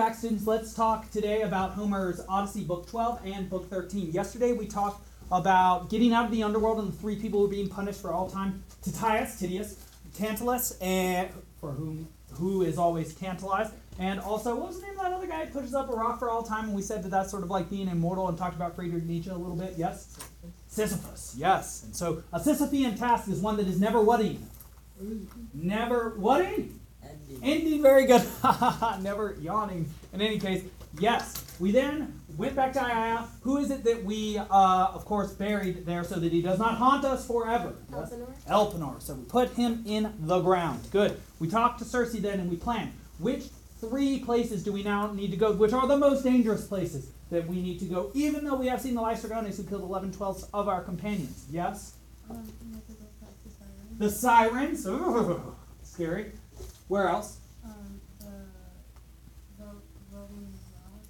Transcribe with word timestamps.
Back 0.00 0.14
students, 0.14 0.46
let's 0.46 0.72
talk 0.72 1.10
today 1.10 1.42
about 1.42 1.72
Homer's 1.72 2.22
Odyssey, 2.26 2.64
Book 2.64 2.88
12 2.88 3.20
and 3.26 3.50
Book 3.50 3.68
13. 3.68 4.12
Yesterday 4.12 4.54
we 4.54 4.64
talked 4.64 5.06
about 5.30 5.90
getting 5.90 6.14
out 6.14 6.24
of 6.24 6.30
the 6.30 6.42
underworld 6.42 6.78
and 6.78 6.90
the 6.90 6.96
three 6.96 7.16
people 7.16 7.40
who 7.40 7.44
are 7.44 7.50
being 7.50 7.68
punished 7.68 8.00
for 8.00 8.10
all 8.10 8.26
time: 8.26 8.64
Tityus, 8.82 9.38
Tityus, 9.38 9.76
Tantalus, 10.16 10.78
and 10.80 11.28
for 11.60 11.72
whom 11.72 12.08
who 12.32 12.62
is 12.62 12.78
always 12.78 13.14
tantalized, 13.14 13.74
and 13.98 14.18
also 14.20 14.56
what 14.56 14.68
was 14.68 14.80
the 14.80 14.86
name 14.86 14.96
of 14.96 15.02
that 15.02 15.12
other 15.12 15.26
guy 15.26 15.44
who 15.44 15.52
pushes 15.52 15.74
up 15.74 15.90
a 15.90 15.92
rock 15.92 16.18
for 16.18 16.30
all 16.30 16.42
time? 16.42 16.64
And 16.64 16.74
we 16.74 16.80
said 16.80 17.02
that 17.02 17.10
that's 17.10 17.30
sort 17.30 17.42
of 17.42 17.50
like 17.50 17.68
being 17.68 17.86
immortal, 17.86 18.26
and 18.28 18.38
talked 18.38 18.56
about 18.56 18.74
Friedrich 18.74 19.04
Nietzsche 19.04 19.28
a 19.28 19.34
little 19.34 19.54
bit. 19.54 19.74
Yes, 19.76 20.16
Sisyphus. 20.66 21.34
Yes, 21.36 21.82
and 21.84 21.94
so 21.94 22.22
a 22.32 22.40
Sisyphean 22.40 22.98
task 22.98 23.28
is 23.28 23.40
one 23.40 23.58
that 23.58 23.66
is 23.66 23.78
never 23.78 24.00
whatting, 24.00 24.48
never 25.52 26.14
Ending 27.42 27.82
very 27.82 28.06
good. 28.06 28.22
Never 29.00 29.36
yawning. 29.40 29.88
In 30.12 30.20
any 30.20 30.38
case, 30.38 30.64
yes. 30.98 31.44
We 31.58 31.72
then 31.72 32.20
went 32.36 32.56
back 32.56 32.72
to 32.74 32.78
Aiaia. 32.78 33.26
Who 33.42 33.58
is 33.58 33.70
it 33.70 33.84
that 33.84 34.02
we, 34.04 34.38
uh, 34.38 34.44
of 34.94 35.04
course, 35.04 35.32
buried 35.32 35.84
there 35.84 36.04
so 36.04 36.18
that 36.18 36.32
he 36.32 36.40
does 36.42 36.58
not 36.58 36.78
haunt 36.78 37.04
us 37.04 37.26
forever? 37.26 37.74
Elpenor. 37.92 38.32
Elpenor. 38.48 39.02
So 39.02 39.14
we 39.14 39.24
put 39.24 39.50
him 39.54 39.84
in 39.86 40.12
the 40.20 40.40
ground. 40.40 40.80
Good. 40.90 41.20
We 41.38 41.48
talked 41.48 41.78
to 41.80 41.84
Circe 41.84 42.12
then 42.14 42.40
and 42.40 42.50
we 42.50 42.56
planned. 42.56 42.92
Which 43.18 43.44
three 43.80 44.20
places 44.20 44.64
do 44.64 44.72
we 44.72 44.82
now 44.82 45.12
need 45.12 45.30
to 45.30 45.36
go? 45.36 45.52
Which 45.52 45.72
are 45.72 45.86
the 45.86 45.96
most 45.96 46.24
dangerous 46.24 46.66
places 46.66 47.10
that 47.30 47.46
we 47.46 47.60
need 47.60 47.78
to 47.80 47.84
go, 47.84 48.10
even 48.14 48.44
though 48.44 48.56
we 48.56 48.66
have 48.66 48.80
seen 48.80 48.94
the 48.94 49.00
Laestrygones 49.00 49.56
who 49.56 49.62
killed 49.64 49.82
11 49.82 50.12
twelfths 50.12 50.48
of 50.52 50.68
our 50.68 50.82
companions? 50.82 51.44
Yes? 51.50 51.94
Um, 52.28 52.42
we 52.66 52.74
have 52.74 52.86
to 52.86 52.92
go 52.94 53.04
past 53.20 53.34
the. 53.98 54.04
The 54.04 54.10
sirens. 54.10 54.86
Ooh, 54.86 55.56
scary. 55.82 56.32
Where 56.90 57.08
else? 57.08 57.38
Um, 57.64 58.00
the 58.18 59.64
ro- 59.64 59.80
roving 60.12 60.48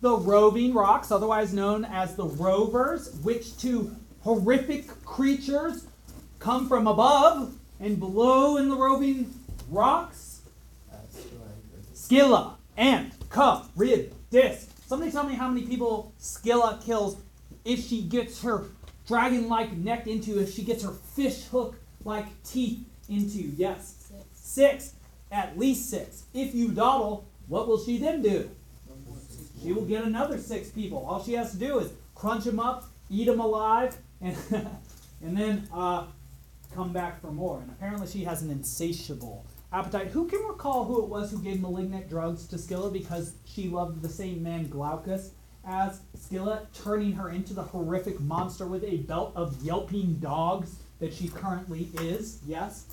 the 0.03 0.15
roving 0.15 0.75
rocks, 0.75 1.11
otherwise 1.11 1.55
known 1.55 1.87
as 1.87 2.17
the 2.17 2.27
rovers, 2.27 3.15
which 3.23 3.57
two 3.57 3.97
horrific 4.21 4.89
creatures 5.07 5.87
come 6.39 6.69
from 6.69 6.87
above 6.87 7.55
and 7.81 7.99
below 7.99 8.59
in 8.59 8.69
the 8.69 8.77
roving 8.77 9.33
rocks? 9.71 10.43
Scylla 11.95 12.59
and 12.77 13.13
disc. 14.31 14.69
Somebody 14.87 15.11
tell 15.11 15.25
me 15.25 15.35
how 15.35 15.49
many 15.49 15.67
people 15.67 16.13
Scylla 16.19 16.79
kills 16.85 17.17
if 17.65 17.81
she 17.83 18.03
gets 18.03 18.43
her 18.43 18.65
dragon-like 19.07 19.73
neck 19.79 20.07
into, 20.07 20.43
if 20.43 20.53
she 20.53 20.63
gets 20.63 20.85
her 20.85 20.93
fish 20.93 21.45
hook-like 21.45 22.27
teeth 22.43 22.85
into. 23.09 23.39
Yes, 23.39 23.95
Six. 24.11 24.25
six, 24.35 24.93
at 25.31 25.59
least 25.59 25.91
six. 25.91 26.25
If 26.35 26.55
you 26.55 26.71
dawdle, 26.71 27.29
what 27.49 27.69
will 27.69 27.83
she 27.83 27.99
then 27.99 28.23
do? 28.23 28.51
She 29.63 29.73
will 29.73 29.85
get 29.85 30.05
another 30.05 30.39
six 30.39 30.71
people. 30.71 31.05
All 31.07 31.23
she 31.23 31.35
has 31.35 31.53
to 31.53 31.59
do 31.59 31.79
is 31.79 31.93
crunch 32.15 32.45
them 32.45 32.59
up, 32.59 32.85
eat 33.11 33.27
them 33.27 33.41
alive, 33.41 33.97
and 34.21 34.37
and 35.23 35.37
then 35.37 35.69
uh, 35.73 36.07
come 36.75 36.93
back 36.93 37.21
for 37.21 37.31
more. 37.31 37.61
And 37.61 37.71
apparently, 37.71 38.07
she 38.07 38.25
has 38.25 38.43
an 38.43 38.51
insatiable 38.51 39.45
appetite. 39.73 40.09
Who 40.09 40.27
can 40.27 40.41
recall 40.45 40.85
who 40.85 41.03
it 41.03 41.09
was 41.09 41.31
who 41.31 41.39
gave 41.41 41.61
malignant 41.61 42.09
drugs 42.09 42.47
to 42.49 42.59
Scylla 42.59 42.91
because 42.91 43.35
she 43.45 43.69
loved 43.69 44.03
the 44.03 44.09
same 44.09 44.43
man 44.43 44.69
Glaucus 44.69 45.33
as 45.65 46.01
Scylla, 46.15 46.67
turning 46.73 47.13
her 47.13 47.31
into 47.31 47.53
the 47.53 47.63
horrific 47.63 48.19
monster 48.21 48.67
with 48.67 48.83
a 48.85 48.99
belt 48.99 49.33
of 49.37 49.63
yelping 49.63 50.15
dogs 50.15 50.77
that 50.99 51.13
she 51.13 51.29
currently 51.29 51.91
is? 52.01 52.41
Yes. 52.47 52.87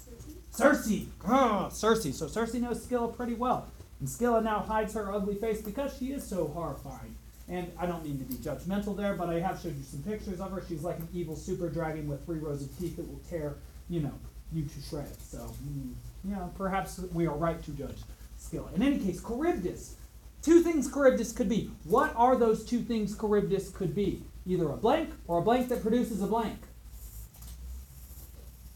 Circe. 0.57 1.05
Ugh, 1.25 1.71
Circe. 1.71 2.17
So 2.17 2.27
Circe 2.27 2.55
knows 2.55 2.83
Scylla 2.83 3.09
pretty 3.09 3.35
well. 3.35 3.67
And 3.99 4.09
Scylla 4.09 4.41
now 4.41 4.59
hides 4.59 4.93
her 4.93 5.11
ugly 5.11 5.35
face 5.35 5.61
because 5.61 5.95
she 5.97 6.07
is 6.07 6.23
so 6.25 6.47
horrifying. 6.47 7.15
And 7.49 7.71
I 7.79 7.85
don't 7.85 8.03
mean 8.03 8.17
to 8.19 8.25
be 8.25 8.35
judgmental 8.35 8.97
there, 8.97 9.13
but 9.13 9.29
I 9.29 9.39
have 9.39 9.61
showed 9.61 9.77
you 9.77 9.83
some 9.83 10.03
pictures 10.03 10.41
of 10.41 10.51
her. 10.51 10.63
She's 10.67 10.83
like 10.83 10.97
an 10.99 11.07
evil 11.13 11.35
super 11.35 11.69
dragon 11.69 12.07
with 12.07 12.25
three 12.25 12.39
rows 12.39 12.61
of 12.61 12.77
teeth 12.77 12.97
that 12.97 13.07
will 13.07 13.21
tear, 13.29 13.55
you 13.89 14.01
know, 14.01 14.11
you 14.51 14.63
to 14.63 14.81
shreds. 14.81 15.23
So, 15.23 15.37
mm, 15.37 15.93
you 16.25 16.31
know, 16.31 16.51
perhaps 16.57 16.99
we 17.13 17.27
are 17.27 17.35
right 17.35 17.61
to 17.63 17.71
judge 17.71 17.97
Scylla. 18.37 18.69
In 18.75 18.83
any 18.83 18.99
case, 18.99 19.21
Charybdis. 19.21 19.95
Two 20.41 20.61
things 20.61 20.91
Charybdis 20.91 21.31
could 21.31 21.49
be. 21.49 21.71
What 21.83 22.13
are 22.15 22.35
those 22.35 22.65
two 22.65 22.81
things 22.81 23.17
Charybdis 23.17 23.69
could 23.69 23.95
be? 23.95 24.23
Either 24.45 24.69
a 24.69 24.77
blank 24.77 25.11
or 25.27 25.39
a 25.39 25.41
blank 25.41 25.69
that 25.69 25.81
produces 25.81 26.21
a 26.21 26.27
blank. 26.27 26.59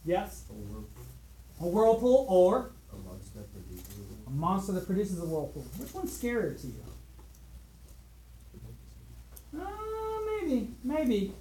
Yes? 0.06 0.46
A 1.62 1.68
whirlpool 1.68 2.26
or 2.28 2.72
a 2.92 4.30
monster 4.32 4.72
that 4.72 4.86
produces 4.88 5.22
a 5.22 5.26
whirlpool. 5.26 5.64
Which 5.78 5.94
one's 5.94 6.18
scarier 6.18 6.60
to 6.60 6.68
you? 6.68 6.84
Uh, 9.60 9.68
maybe, 10.42 10.70
maybe. 10.84 11.34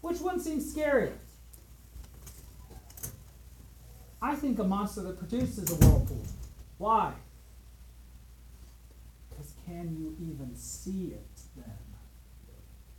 Which 0.00 0.20
one 0.20 0.40
seems 0.40 0.74
scarier? 0.74 1.12
I 4.22 4.34
think 4.36 4.58
a 4.58 4.64
monster 4.64 5.02
that 5.02 5.18
produces 5.18 5.70
a 5.70 5.74
whirlpool. 5.74 6.24
Why? 6.78 7.12
Because 9.28 9.52
can 9.66 9.96
you 9.98 10.16
even 10.20 10.56
see 10.56 11.12
it 11.12 11.40
then? 11.56 11.76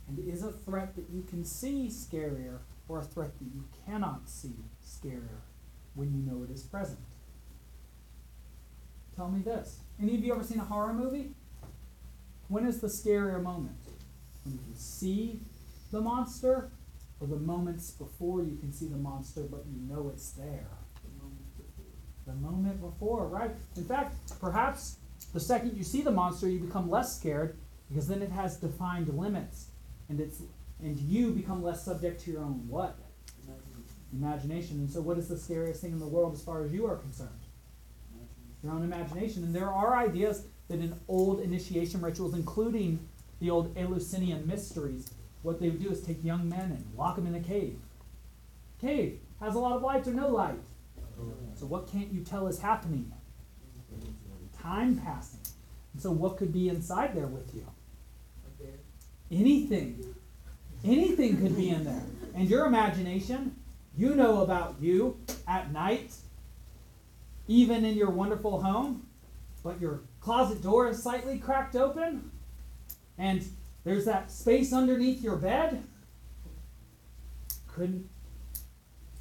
And 0.06 0.18
is 0.28 0.44
a 0.44 0.52
threat 0.52 0.94
that 0.96 1.10
you 1.10 1.22
can 1.22 1.44
see 1.44 1.88
scarier 1.88 2.58
or 2.88 3.00
a 3.00 3.04
threat 3.04 3.38
that 3.38 3.46
you 3.54 3.64
cannot 3.86 4.28
see 4.28 4.54
scarier 4.84 5.40
when 5.94 6.12
you 6.12 6.22
know 6.22 6.42
it 6.44 6.50
is 6.50 6.62
present? 6.62 6.98
Tell 9.16 9.28
me 9.28 9.42
this. 9.42 9.80
Any 10.00 10.14
of 10.14 10.24
you 10.24 10.32
ever 10.32 10.42
seen 10.42 10.60
a 10.60 10.64
horror 10.64 10.94
movie? 10.94 11.34
When 12.48 12.66
is 12.66 12.80
the 12.80 12.86
scarier 12.86 13.42
moment? 13.42 13.76
When 14.44 14.54
you 14.54 14.60
can 14.60 14.76
see 14.76 15.40
the 15.92 16.00
monster, 16.00 16.70
or 17.20 17.26
the 17.26 17.36
moments 17.36 17.90
before 17.90 18.42
you 18.42 18.56
can 18.56 18.72
see 18.72 18.86
the 18.86 18.96
monster 18.96 19.42
but 19.42 19.64
you 19.66 19.80
know 19.88 20.10
it's 20.12 20.30
there? 20.30 20.66
The 22.26 22.32
moment 22.34 22.80
before, 22.80 23.26
right? 23.26 23.50
In 23.76 23.84
fact, 23.84 24.14
perhaps 24.40 24.96
the 25.34 25.40
second 25.40 25.76
you 25.76 25.84
see 25.84 26.00
the 26.02 26.10
monster, 26.10 26.48
you 26.48 26.60
become 26.60 26.88
less 26.88 27.16
scared 27.16 27.56
because 27.88 28.08
then 28.08 28.22
it 28.22 28.30
has 28.30 28.56
defined 28.56 29.08
limits, 29.08 29.66
and 30.08 30.20
it's 30.20 30.42
and 30.82 30.98
you 30.98 31.32
become 31.32 31.62
less 31.62 31.84
subject 31.84 32.20
to 32.22 32.30
your 32.30 32.42
own 32.42 32.66
what 32.68 32.96
imagination. 34.12 34.78
And 34.78 34.90
so, 34.90 35.00
what 35.00 35.18
is 35.18 35.28
the 35.28 35.36
scariest 35.36 35.80
thing 35.80 35.92
in 35.92 35.98
the 35.98 36.06
world 36.06 36.34
as 36.34 36.42
far 36.42 36.62
as 36.64 36.72
you 36.72 36.86
are 36.86 36.96
concerned? 36.96 37.30
your 38.62 38.72
own 38.72 38.82
imagination. 38.82 39.44
And 39.44 39.54
there 39.54 39.70
are 39.70 39.96
ideas 39.96 40.44
that 40.68 40.80
in 40.80 40.94
old 41.08 41.40
initiation 41.40 42.00
rituals, 42.00 42.34
including 42.34 42.98
the 43.40 43.50
old 43.50 43.76
Eleusinian 43.76 44.46
mysteries, 44.46 45.10
what 45.42 45.60
they 45.60 45.70
would 45.70 45.82
do 45.82 45.90
is 45.90 46.02
take 46.02 46.22
young 46.22 46.48
men 46.48 46.72
and 46.72 46.92
lock 46.96 47.16
them 47.16 47.26
in 47.26 47.34
a 47.34 47.40
cave. 47.40 47.78
Cave 48.80 49.20
has 49.40 49.54
a 49.54 49.58
lot 49.58 49.72
of 49.72 49.82
light 49.82 50.06
or 50.06 50.12
no 50.12 50.28
light. 50.28 50.58
So 51.54 51.66
what 51.66 51.90
can't 51.90 52.12
you 52.12 52.22
tell 52.22 52.46
is 52.46 52.60
happening? 52.60 53.12
Time 54.58 54.96
passing. 54.96 55.40
And 55.92 56.02
so 56.02 56.10
what 56.10 56.36
could 56.36 56.52
be 56.52 56.68
inside 56.68 57.14
there 57.14 57.26
with 57.26 57.54
you? 57.54 57.66
Anything. 59.30 60.14
Anything 60.84 61.40
could 61.40 61.56
be 61.56 61.70
in 61.70 61.84
there. 61.84 62.02
And 62.34 62.48
your 62.48 62.66
imagination, 62.66 63.56
you 63.96 64.14
know 64.14 64.42
about 64.42 64.76
you 64.80 65.18
at 65.46 65.72
night, 65.72 66.12
even 67.48 67.84
in 67.84 67.96
your 67.96 68.10
wonderful 68.10 68.62
home, 68.62 69.06
but 69.62 69.80
your 69.80 70.00
closet 70.20 70.62
door 70.62 70.88
is 70.88 71.02
slightly 71.02 71.38
cracked 71.38 71.76
open, 71.76 72.30
and 73.18 73.44
there's 73.84 74.04
that 74.04 74.30
space 74.30 74.72
underneath 74.72 75.22
your 75.22 75.36
bed. 75.36 75.82
Couldn't, 77.66 78.08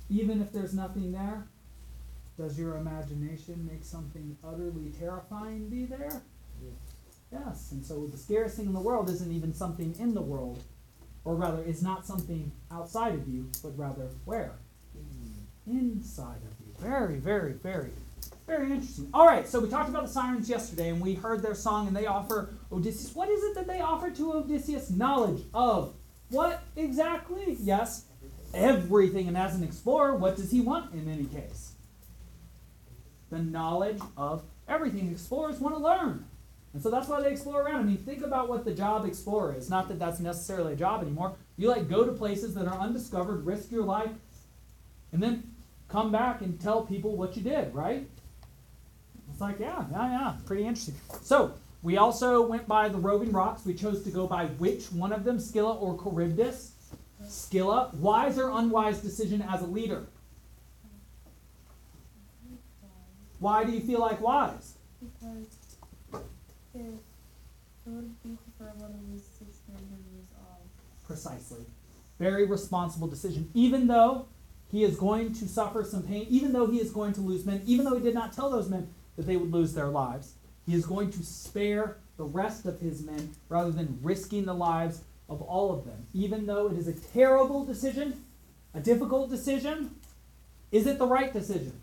even 0.10 0.42
if 0.42 0.52
there's 0.52 0.74
nothing 0.74 1.12
there, 1.12 1.48
does 2.38 2.58
your 2.58 2.78
imagination 2.78 3.68
make 3.70 3.84
something 3.84 4.38
utterly 4.44 4.92
terrifying 4.98 5.70
be 5.70 5.86
there? 5.86 6.22
Yes, 7.32 7.72
and 7.72 7.86
so 7.86 8.08
the 8.08 8.18
scariest 8.18 8.58
thing 8.58 8.66
in 8.66 8.74
the 8.74 8.80
world 8.80 9.10
isn't 9.10 9.32
even 9.32 9.54
something 9.54 9.96
in 10.00 10.14
the 10.14 10.22
world, 10.22 10.64
or 11.26 11.36
rather, 11.36 11.62
is 11.64 11.82
not 11.82 12.06
something 12.06 12.52
outside 12.72 13.14
of 13.14 13.28
you, 13.28 13.50
but 13.62 13.78
rather 13.78 14.10
where? 14.26 14.54
Inside 15.68 16.38
of 16.38 16.66
you. 16.66 16.74
Very, 16.80 17.18
very, 17.18 17.54
very, 17.54 17.92
very 18.48 18.72
interesting. 18.72 19.10
All 19.14 19.28
right, 19.28 19.48
so 19.48 19.60
we 19.60 19.70
talked 19.70 19.90
about 19.90 20.04
the 20.04 20.10
sirens 20.10 20.50
yesterday, 20.50 20.90
and 20.90 21.02
we 21.02 21.14
heard 21.14 21.42
their 21.42 21.56
song, 21.56 21.88
and 21.88 21.96
they 21.96 22.06
offer 22.06 22.50
Odysseus. 22.72 23.14
What 23.14 23.30
is 23.30 23.44
it 23.44 23.56
that 23.56 23.68
they 23.68 23.82
offer 23.82 24.10
to 24.10 24.34
Odysseus? 24.34 24.90
Knowledge 24.90 25.44
of 25.54 25.94
what 26.30 26.64
exactly? 26.76 27.58
Yes, 27.60 28.06
everything. 28.54 29.28
And 29.28 29.38
as 29.38 29.56
an 29.56 29.64
explorer, 29.64 30.16
what 30.16 30.36
does 30.36 30.52
he 30.52 30.62
want 30.62 30.94
in 30.94 31.10
any 31.10 31.26
case? 31.26 31.74
The 33.30 33.40
knowledge 33.40 34.00
of 34.18 34.44
everything. 34.68 35.12
Explorers 35.12 35.60
want 35.60 35.76
to 35.76 35.84
learn. 35.84 36.26
And 36.74 36.84
so 36.84 36.92
that's 36.92 37.08
why 37.08 37.22
they 37.22 37.32
explore 37.32 37.64
around. 37.64 37.80
I 37.82 37.84
mean, 37.84 37.98
think 37.98 38.24
about 38.24 38.48
what 38.48 38.64
the 38.64 38.74
job 38.74 39.06
explorer 39.06 39.56
is. 39.56 39.70
Not 39.70 39.88
that 39.88 39.98
that's 39.98 40.20
necessarily 40.20 40.74
a 40.74 40.76
job 40.76 41.02
anymore. 41.02 41.36
You 41.58 41.70
like 41.70 41.90
go 41.90 42.06
to 42.06 42.12
places 42.12 42.54
that 42.56 42.68
are 42.68 42.78
undiscovered, 42.80 43.46
risk 43.46 43.72
your 43.72 43.84
life, 43.84 44.12
and 45.12 45.22
then 45.22 45.56
come 45.88 46.12
back 46.12 46.42
and 46.42 46.60
tell 46.62 46.84
people 46.84 47.16
what 47.16 47.36
you 47.36 47.42
did, 47.42 47.74
right? 47.74 48.08
It's 49.32 49.42
like, 49.42 49.60
yeah, 49.60 49.86
yeah, 49.92 50.10
yeah, 50.12 50.34
pretty 50.46 50.64
interesting. 50.68 50.96
So, 51.24 51.54
We 51.82 51.98
also 51.98 52.46
went 52.46 52.68
by 52.68 52.90
the 52.90 52.98
roving 52.98 53.32
rocks. 53.32 53.66
We 53.66 53.74
chose 53.74 54.04
to 54.04 54.12
go 54.12 54.28
by 54.28 54.48
which 54.48 54.92
one 54.92 55.14
of 55.14 55.24
them, 55.24 55.40
Scylla 55.40 55.76
or 55.76 55.98
Charybdis. 56.02 56.74
Scylla, 57.28 57.92
wise 57.94 58.38
or 58.38 58.50
unwise 58.50 59.00
decision 59.00 59.42
as 59.42 59.62
a 59.62 59.66
leader? 59.66 60.06
Why 63.40 63.64
do 63.64 63.72
you 63.72 63.80
feel 63.80 64.00
like 64.00 64.20
wise? 64.20 64.74
Because 65.00 65.48
Precisely. 71.06 71.66
Very 72.20 72.46
responsible 72.46 73.08
decision. 73.08 73.50
Even 73.54 73.88
though 73.88 74.28
he 74.72 74.84
is 74.84 74.96
going 74.96 75.34
to 75.34 75.48
suffer 75.48 75.84
some 75.84 76.04
pain, 76.04 76.28
even 76.30 76.54
though 76.54 76.68
he 76.68 76.80
is 76.80 76.92
going 76.92 77.14
to 77.14 77.22
lose 77.22 77.46
men, 77.46 77.64
even 77.66 77.86
though 77.86 77.96
he 77.96 78.04
did 78.04 78.14
not 78.14 78.34
tell 78.34 78.50
those 78.50 78.70
men 78.70 78.90
that 79.16 79.26
they 79.26 79.36
would 79.36 79.52
lose 79.52 79.74
their 79.74 79.88
lives, 79.88 80.34
he 80.66 80.76
is 80.76 80.86
going 80.86 81.10
to 81.12 81.24
spare 81.24 81.98
the 82.18 82.24
rest 82.24 82.66
of 82.66 82.80
his 82.80 83.02
men 83.02 83.32
rather 83.48 83.72
than 83.72 83.98
risking 84.04 84.46
the 84.46 84.54
lives 84.54 85.02
of 85.30 85.42
all 85.42 85.74
of 85.74 85.86
them. 85.86 86.06
Even 86.14 86.46
though 86.46 86.68
it 86.68 86.78
is 86.78 86.88
a 86.88 86.94
terrible 86.94 87.66
decision, 87.66 88.26
a 88.74 88.80
difficult 88.80 89.30
decision, 89.30 89.96
is 90.72 90.86
it 90.86 91.00
the 91.00 91.08
right 91.08 91.34
decision? 91.34 91.80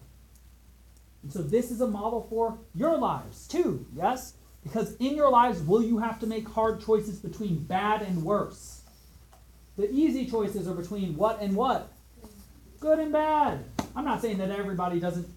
And 1.23 1.33
so 1.33 1.43
this 1.43 1.73
is 1.73 1.81
a 1.81 1.89
model 1.89 2.27
for 2.31 2.59
your 2.75 2.97
lives 2.97 3.49
too, 3.49 3.87
yes? 3.97 4.35
Because 4.67 4.97
in 4.97 5.15
your 5.15 5.31
lives, 5.31 5.63
will 5.63 5.83
you 5.83 5.99
have 5.99 6.19
to 6.19 6.27
make 6.27 6.49
hard 6.49 6.85
choices 6.85 7.21
between 7.21 7.63
bad 7.63 8.03
and 8.03 8.25
worse? 8.25 8.81
The 9.77 9.89
easy 9.93 10.29
choices 10.29 10.67
are 10.67 10.75
between 10.75 11.17
what 11.17 11.41
and 11.41 11.55
what? 11.55 11.93
Good 12.81 12.99
and 12.99 13.13
bad. 13.13 13.65
I'm 13.95 14.05
not 14.05 14.21
saying 14.21 14.39
that 14.39 14.51
everybody 14.51 14.99
doesn't, 14.99 15.29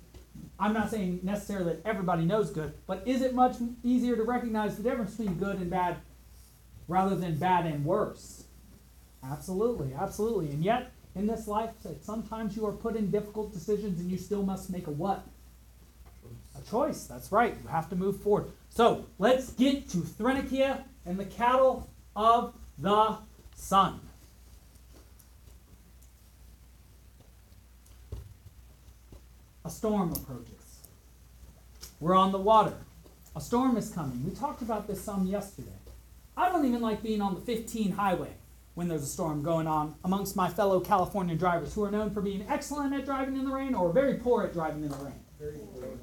I'm 0.59 0.73
not 0.73 0.89
saying 0.89 1.19
necessarily 1.21 1.73
that 1.73 1.85
everybody 1.85 2.25
knows 2.25 2.49
good, 2.49 2.73
but 2.87 3.07
is 3.07 3.21
it 3.21 3.35
much 3.35 3.57
easier 3.83 4.15
to 4.15 4.23
recognize 4.23 4.77
the 4.77 4.81
difference 4.83 5.15
between 5.15 5.35
good 5.35 5.57
and 5.57 5.69
bad 5.69 5.97
rather 6.87 7.15
than 7.15 7.37
bad 7.37 7.67
and 7.67 7.85
worse? 7.85 8.45
Absolutely, 9.23 9.93
absolutely. 9.93 10.49
And 10.49 10.63
yet, 10.63 10.91
in 11.13 11.27
this 11.27 11.47
life, 11.47 11.69
sometimes 12.01 12.55
you 12.55 12.65
are 12.65 12.71
put 12.71 12.95
in 12.95 13.11
difficult 13.11 13.53
decisions 13.53 13.99
and 13.99 14.09
you 14.09 14.17
still 14.17 14.41
must 14.41 14.71
make 14.71 14.87
a 14.87 14.91
what? 14.91 15.23
A 16.57 16.67
choice. 16.67 17.03
That's 17.03 17.31
right. 17.31 17.55
You 17.61 17.69
have 17.69 17.89
to 17.89 17.95
move 17.95 18.19
forward. 18.23 18.51
So 18.69 19.05
let's 19.17 19.51
get 19.51 19.89
to 19.89 19.97
Thrinakia 19.97 20.83
and 21.05 21.19
the 21.19 21.25
cattle 21.25 21.89
of 22.15 22.53
the 22.77 23.17
sun. 23.55 23.99
A 29.65 29.69
storm 29.69 30.13
approaches. 30.13 30.53
We're 31.99 32.15
on 32.15 32.31
the 32.31 32.37
water. 32.37 32.73
A 33.35 33.41
storm 33.41 33.77
is 33.77 33.89
coming. 33.89 34.23
We 34.25 34.31
talked 34.31 34.61
about 34.61 34.87
this 34.87 35.01
some 35.01 35.27
yesterday. 35.27 35.69
I 36.37 36.49
don't 36.49 36.65
even 36.65 36.81
like 36.81 37.03
being 37.03 37.21
on 37.21 37.35
the 37.35 37.41
15 37.41 37.91
highway 37.91 38.38
when 38.79 38.87
there's 38.87 39.03
a 39.03 39.07
storm 39.07 39.43
going 39.43 39.67
on 39.67 39.93
amongst 40.05 40.37
my 40.37 40.47
fellow 40.47 40.79
California 40.79 41.35
drivers 41.35 41.73
who 41.73 41.83
are 41.83 41.91
known 41.91 42.09
for 42.09 42.21
being 42.21 42.45
excellent 42.47 42.93
at 42.93 43.03
driving 43.03 43.35
in 43.35 43.43
the 43.43 43.51
rain 43.51 43.75
or 43.75 43.91
very 43.91 44.13
poor 44.13 44.43
at 44.43 44.53
driving 44.53 44.83
in 44.83 44.89
the 44.89 44.95
rain. 44.95 45.19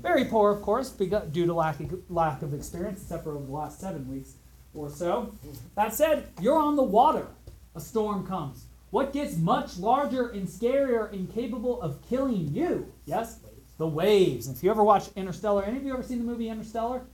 Very 0.02 0.26
poor, 0.26 0.50
of 0.50 0.60
course, 0.60 0.90
because, 0.90 1.26
due 1.28 1.46
to 1.46 1.54
lack 1.54 1.80
of, 1.80 1.94
lack 2.10 2.42
of 2.42 2.52
experience, 2.52 3.00
except 3.00 3.24
for 3.24 3.34
over 3.34 3.46
the 3.46 3.50
last 3.50 3.80
seven 3.80 4.06
weeks 4.10 4.34
or 4.74 4.90
so. 4.90 5.32
That 5.74 5.94
said, 5.94 6.28
you're 6.38 6.58
on 6.58 6.76
the 6.76 6.82
water. 6.82 7.28
A 7.74 7.80
storm 7.80 8.26
comes. 8.26 8.66
What 8.90 9.14
gets 9.14 9.38
much 9.38 9.78
larger 9.78 10.28
and 10.28 10.46
scarier 10.46 11.10
and 11.14 11.32
capable 11.32 11.80
of 11.80 12.06
killing 12.06 12.54
you? 12.54 12.92
Yes? 13.06 13.40
The 13.78 13.88
waves. 13.88 14.50
If 14.50 14.62
you 14.62 14.70
ever 14.70 14.84
watch 14.84 15.08
Interstellar, 15.16 15.64
any 15.64 15.78
of 15.78 15.84
you 15.84 15.94
ever 15.94 16.02
seen 16.02 16.18
the 16.18 16.24
movie 16.24 16.50
Interstellar? 16.50 17.06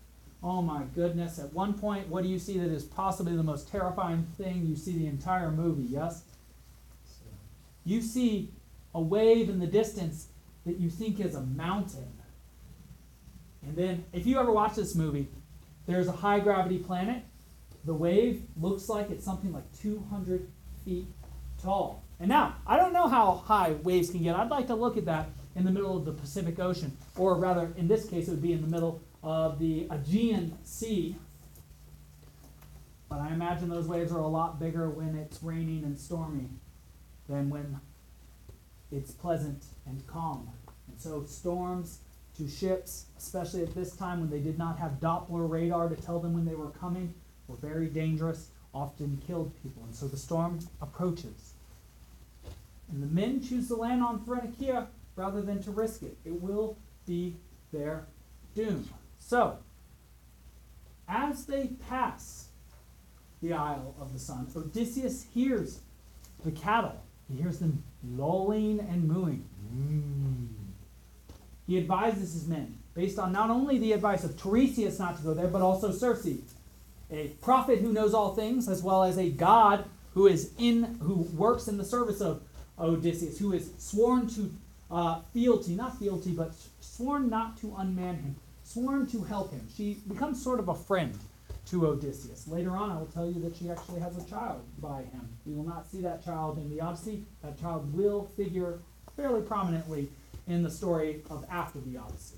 Oh 0.42 0.60
my 0.60 0.82
goodness. 0.94 1.38
At 1.38 1.52
one 1.52 1.74
point, 1.74 2.08
what 2.08 2.24
do 2.24 2.28
you 2.28 2.38
see 2.38 2.58
that 2.58 2.70
is 2.70 2.84
possibly 2.84 3.36
the 3.36 3.42
most 3.42 3.68
terrifying 3.70 4.26
thing? 4.36 4.66
You 4.66 4.74
see 4.74 4.98
the 4.98 5.06
entire 5.06 5.50
movie, 5.50 5.84
yes? 5.84 6.24
You 7.84 8.00
see 8.00 8.50
a 8.94 9.00
wave 9.00 9.48
in 9.48 9.60
the 9.60 9.66
distance 9.66 10.28
that 10.66 10.78
you 10.78 10.90
think 10.90 11.20
is 11.20 11.34
a 11.34 11.42
mountain. 11.42 12.12
And 13.64 13.76
then, 13.76 14.04
if 14.12 14.26
you 14.26 14.40
ever 14.40 14.50
watch 14.50 14.74
this 14.74 14.94
movie, 14.94 15.28
there's 15.86 16.08
a 16.08 16.12
high 16.12 16.40
gravity 16.40 16.78
planet. 16.78 17.22
The 17.84 17.94
wave 17.94 18.42
looks 18.60 18.88
like 18.88 19.10
it's 19.10 19.24
something 19.24 19.52
like 19.52 19.64
200 19.80 20.48
feet 20.84 21.06
tall. 21.62 22.02
And 22.18 22.28
now, 22.28 22.56
I 22.66 22.76
don't 22.76 22.92
know 22.92 23.08
how 23.08 23.42
high 23.44 23.72
waves 23.82 24.10
can 24.10 24.22
get. 24.22 24.36
I'd 24.36 24.50
like 24.50 24.66
to 24.68 24.74
look 24.74 24.96
at 24.96 25.04
that 25.06 25.30
in 25.54 25.64
the 25.64 25.70
middle 25.70 25.96
of 25.96 26.04
the 26.04 26.12
Pacific 26.12 26.58
Ocean, 26.58 26.96
or 27.16 27.36
rather, 27.36 27.72
in 27.76 27.88
this 27.88 28.08
case, 28.08 28.28
it 28.28 28.30
would 28.30 28.42
be 28.42 28.52
in 28.52 28.62
the 28.62 28.68
middle 28.68 29.00
of 29.22 29.58
the 29.58 29.86
Aegean 29.90 30.58
Sea. 30.64 31.16
But 33.08 33.20
I 33.20 33.28
imagine 33.32 33.68
those 33.68 33.86
waves 33.86 34.10
are 34.10 34.18
a 34.18 34.26
lot 34.26 34.58
bigger 34.58 34.88
when 34.88 35.14
it's 35.14 35.42
raining 35.42 35.84
and 35.84 35.98
stormy 35.98 36.48
than 37.28 37.50
when 37.50 37.80
it's 38.90 39.10
pleasant 39.10 39.64
and 39.86 40.06
calm. 40.06 40.50
And 40.88 41.00
so 41.00 41.24
storms 41.24 41.98
to 42.36 42.48
ships, 42.48 43.06
especially 43.18 43.62
at 43.62 43.74
this 43.74 43.94
time 43.94 44.20
when 44.20 44.30
they 44.30 44.40
did 44.40 44.58
not 44.58 44.78
have 44.78 45.00
Doppler 45.00 45.48
radar 45.48 45.88
to 45.88 45.96
tell 45.96 46.18
them 46.18 46.32
when 46.32 46.44
they 46.44 46.54
were 46.54 46.70
coming, 46.70 47.14
were 47.46 47.56
very 47.56 47.86
dangerous, 47.86 48.48
often 48.74 49.22
killed 49.26 49.52
people. 49.62 49.82
And 49.84 49.94
so 49.94 50.08
the 50.08 50.16
storm 50.16 50.58
approaches. 50.80 51.52
And 52.90 53.02
the 53.02 53.06
men 53.06 53.42
choose 53.42 53.68
to 53.68 53.74
land 53.74 54.02
on 54.02 54.20
Thrinakia 54.20 54.86
rather 55.16 55.42
than 55.42 55.62
to 55.62 55.70
risk 55.70 56.02
it. 56.02 56.16
It 56.24 56.40
will 56.40 56.76
be 57.06 57.36
their 57.72 58.06
doom. 58.54 58.88
So, 59.26 59.58
as 61.08 61.46
they 61.46 61.68
pass 61.88 62.48
the 63.40 63.52
Isle 63.52 63.94
of 64.00 64.12
the 64.12 64.18
Sun, 64.18 64.48
Odysseus 64.54 65.26
hears 65.32 65.80
the 66.44 66.50
cattle. 66.50 67.00
He 67.30 67.40
hears 67.40 67.58
them 67.58 67.82
lolling 68.04 68.80
and 68.80 69.08
mooing. 69.08 69.44
Mm. 69.74 70.48
He 71.66 71.78
advises 71.78 72.34
his 72.34 72.46
men, 72.46 72.78
based 72.94 73.18
on 73.18 73.32
not 73.32 73.48
only 73.48 73.78
the 73.78 73.92
advice 73.92 74.24
of 74.24 74.36
Tiresias 74.36 74.98
not 74.98 75.16
to 75.16 75.22
go 75.22 75.34
there, 75.34 75.48
but 75.48 75.62
also 75.62 75.92
Circe, 75.92 76.26
a 77.10 77.28
prophet 77.40 77.78
who 77.78 77.92
knows 77.92 78.12
all 78.12 78.34
things, 78.34 78.68
as 78.68 78.82
well 78.82 79.04
as 79.04 79.16
a 79.16 79.30
god 79.30 79.84
who 80.14 80.26
is 80.26 80.52
in 80.58 80.98
who 81.00 81.14
works 81.36 81.68
in 81.68 81.78
the 81.78 81.84
service 81.84 82.20
of 82.20 82.42
Odysseus, 82.78 83.38
who 83.38 83.52
is 83.52 83.70
sworn 83.78 84.28
to 84.28 84.50
uh, 84.90 85.20
fealty, 85.32 85.74
not 85.74 85.98
fealty, 85.98 86.32
but 86.32 86.52
sworn 86.80 87.30
not 87.30 87.56
to 87.58 87.74
unman 87.78 88.16
him, 88.16 88.36
sworn 88.72 89.06
to 89.08 89.22
help 89.22 89.52
him. 89.52 89.66
She 89.76 89.98
becomes 90.08 90.42
sort 90.42 90.58
of 90.58 90.68
a 90.68 90.74
friend 90.74 91.16
to 91.66 91.86
Odysseus. 91.86 92.48
Later 92.48 92.70
on, 92.70 92.90
I 92.90 92.98
will 92.98 93.06
tell 93.06 93.26
you 93.26 93.40
that 93.42 93.56
she 93.56 93.70
actually 93.70 94.00
has 94.00 94.16
a 94.16 94.28
child 94.28 94.62
by 94.78 95.02
him. 95.02 95.28
We 95.46 95.54
will 95.54 95.66
not 95.66 95.86
see 95.90 96.00
that 96.02 96.24
child 96.24 96.58
in 96.58 96.70
the 96.70 96.80
Odyssey. 96.80 97.24
That 97.42 97.60
child 97.60 97.94
will 97.94 98.24
figure 98.36 98.80
fairly 99.16 99.42
prominently 99.42 100.08
in 100.46 100.62
the 100.62 100.70
story 100.70 101.22
of 101.30 101.44
after 101.50 101.80
the 101.80 101.98
Odyssey. 101.98 102.36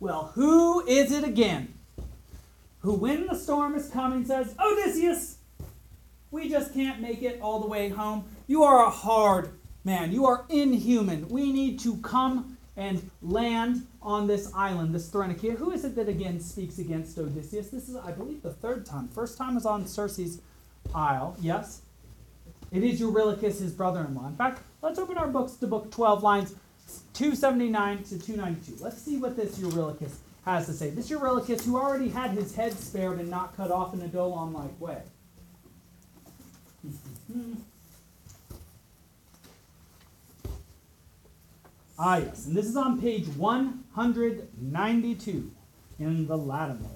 Well, 0.00 0.32
who 0.34 0.86
is 0.86 1.10
it 1.12 1.24
again 1.24 1.74
who, 2.80 2.94
when 2.94 3.26
the 3.26 3.34
storm 3.34 3.74
is 3.74 3.88
coming, 3.90 4.24
says, 4.24 4.54
Odysseus, 4.58 5.38
we 6.30 6.48
just 6.48 6.72
can't 6.72 7.00
make 7.00 7.22
it 7.22 7.40
all 7.40 7.60
the 7.60 7.66
way 7.66 7.88
home. 7.88 8.24
You 8.46 8.62
are 8.62 8.86
a 8.86 8.90
hard 8.90 9.50
man. 9.84 10.12
You 10.12 10.26
are 10.26 10.44
inhuman. 10.48 11.28
We 11.28 11.52
need 11.52 11.80
to 11.80 11.96
come 11.96 12.57
and 12.78 13.10
land 13.22 13.86
on 14.00 14.28
this 14.28 14.52
island, 14.54 14.94
this 14.94 15.10
Thrinakia. 15.10 15.58
Who 15.58 15.72
is 15.72 15.84
it 15.84 15.96
that 15.96 16.08
again 16.08 16.38
speaks 16.38 16.78
against 16.78 17.18
Odysseus? 17.18 17.70
This 17.70 17.88
is, 17.88 17.96
I 17.96 18.12
believe, 18.12 18.40
the 18.40 18.52
third 18.52 18.86
time. 18.86 19.08
First 19.08 19.36
time 19.36 19.56
is 19.56 19.66
on 19.66 19.84
Circe's 19.84 20.40
isle. 20.94 21.36
Yes? 21.40 21.82
It 22.70 22.84
is 22.84 23.00
Eurylochus, 23.00 23.60
his 23.60 23.72
brother 23.72 24.04
in 24.04 24.14
law. 24.14 24.28
In 24.28 24.36
fact, 24.36 24.62
let's 24.80 24.98
open 24.98 25.18
our 25.18 25.26
books 25.26 25.54
to 25.54 25.66
book 25.66 25.90
12, 25.90 26.22
lines 26.22 26.54
279 27.14 28.04
to 28.04 28.18
292. 28.18 28.82
Let's 28.82 29.02
see 29.02 29.16
what 29.16 29.34
this 29.34 29.58
Eurylochus 29.58 30.14
has 30.44 30.66
to 30.66 30.72
say. 30.72 30.90
This 30.90 31.10
Eurylochus, 31.10 31.64
who 31.64 31.76
already 31.76 32.08
had 32.08 32.30
his 32.30 32.54
head 32.54 32.72
spared 32.74 33.18
and 33.18 33.28
not 33.28 33.56
cut 33.56 33.72
off 33.72 33.92
in 33.92 34.00
a 34.02 34.08
Dolon 34.08 34.52
like 34.52 34.80
way. 34.80 35.02
Hmm. 37.30 37.54
Ah, 41.98 42.18
yes, 42.18 42.46
and 42.46 42.56
this 42.56 42.66
is 42.66 42.76
on 42.76 43.00
page 43.00 43.26
192 43.28 45.50
in 45.98 46.26
the 46.26 46.36
Lattimore. 46.36 46.90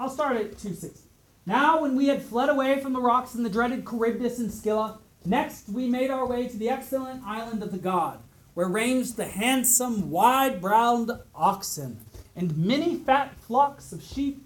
I'll 0.00 0.08
start 0.08 0.36
at 0.36 0.58
260. 0.58 1.08
Now, 1.44 1.82
when 1.82 1.96
we 1.96 2.06
had 2.06 2.22
fled 2.22 2.48
away 2.48 2.80
from 2.80 2.92
the 2.92 3.00
rocks 3.00 3.34
and 3.34 3.44
the 3.44 3.50
dreaded 3.50 3.86
Charybdis 3.86 4.38
and 4.38 4.50
Scylla, 4.50 4.98
next 5.24 5.68
we 5.68 5.88
made 5.88 6.10
our 6.10 6.26
way 6.26 6.48
to 6.48 6.56
the 6.56 6.68
excellent 6.68 7.22
island 7.24 7.62
of 7.62 7.70
the 7.70 7.78
god, 7.78 8.20
where 8.54 8.68
ranged 8.68 9.16
the 9.16 9.26
handsome, 9.26 10.10
wide 10.10 10.60
browed 10.60 11.10
oxen, 11.34 12.00
and 12.34 12.56
many 12.56 12.96
fat 12.96 13.34
flocks 13.36 13.92
of 13.92 14.02
sheep 14.02 14.44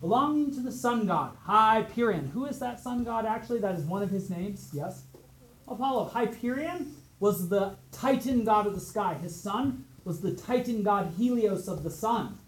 belonging 0.00 0.52
to 0.54 0.60
the 0.60 0.72
sun 0.72 1.06
god, 1.06 1.36
Hyperion. 1.44 2.28
Who 2.28 2.46
is 2.46 2.58
that 2.58 2.80
sun 2.80 3.04
god 3.04 3.26
actually? 3.26 3.60
That 3.60 3.74
is 3.74 3.84
one 3.84 4.02
of 4.02 4.10
his 4.10 4.30
names, 4.30 4.70
yes? 4.72 5.04
Apollo. 5.70 6.10
Hyperion 6.12 6.94
was 7.20 7.48
the 7.48 7.76
Titan 7.92 8.44
god 8.44 8.66
of 8.66 8.74
the 8.74 8.80
sky. 8.80 9.14
His 9.14 9.34
son 9.38 9.84
was 10.04 10.20
the 10.20 10.32
Titan 10.32 10.82
god 10.82 11.12
Helios 11.16 11.68
of 11.68 11.82
the 11.82 11.90
sun, 11.90 12.38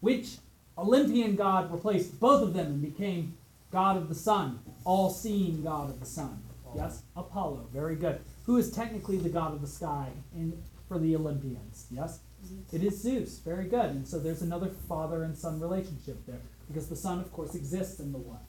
which 0.00 0.36
Olympian 0.76 1.36
god 1.36 1.72
replaced 1.72 2.18
both 2.20 2.42
of 2.42 2.54
them 2.54 2.66
and 2.66 2.82
became 2.82 3.36
god 3.70 3.96
of 3.96 4.08
the 4.08 4.14
sun, 4.14 4.60
all 4.84 5.10
seeing 5.10 5.62
god 5.62 5.90
of 5.90 6.00
the 6.00 6.06
sun. 6.06 6.42
Yes? 6.76 7.02
Apollo. 7.16 7.68
Very 7.72 7.94
good. 7.96 8.20
Who 8.46 8.56
is 8.56 8.72
technically 8.72 9.16
the 9.16 9.28
god 9.28 9.52
of 9.52 9.60
the 9.60 9.66
sky 9.66 10.08
in, 10.34 10.60
for 10.88 10.98
the 10.98 11.14
Olympians? 11.16 11.86
Yes? 11.90 12.20
It 12.72 12.82
is 12.82 13.00
Zeus. 13.00 13.38
Very 13.38 13.64
good. 13.64 13.90
And 13.90 14.06
so 14.06 14.18
there's 14.18 14.42
another 14.42 14.68
father 14.88 15.22
and 15.22 15.36
son 15.36 15.60
relationship 15.60 16.24
there. 16.26 16.40
Because 16.66 16.88
the 16.88 16.96
sun, 16.96 17.20
of 17.20 17.32
course, 17.32 17.54
exists 17.54 18.00
in 18.00 18.12
the 18.12 18.18
what? 18.18 18.42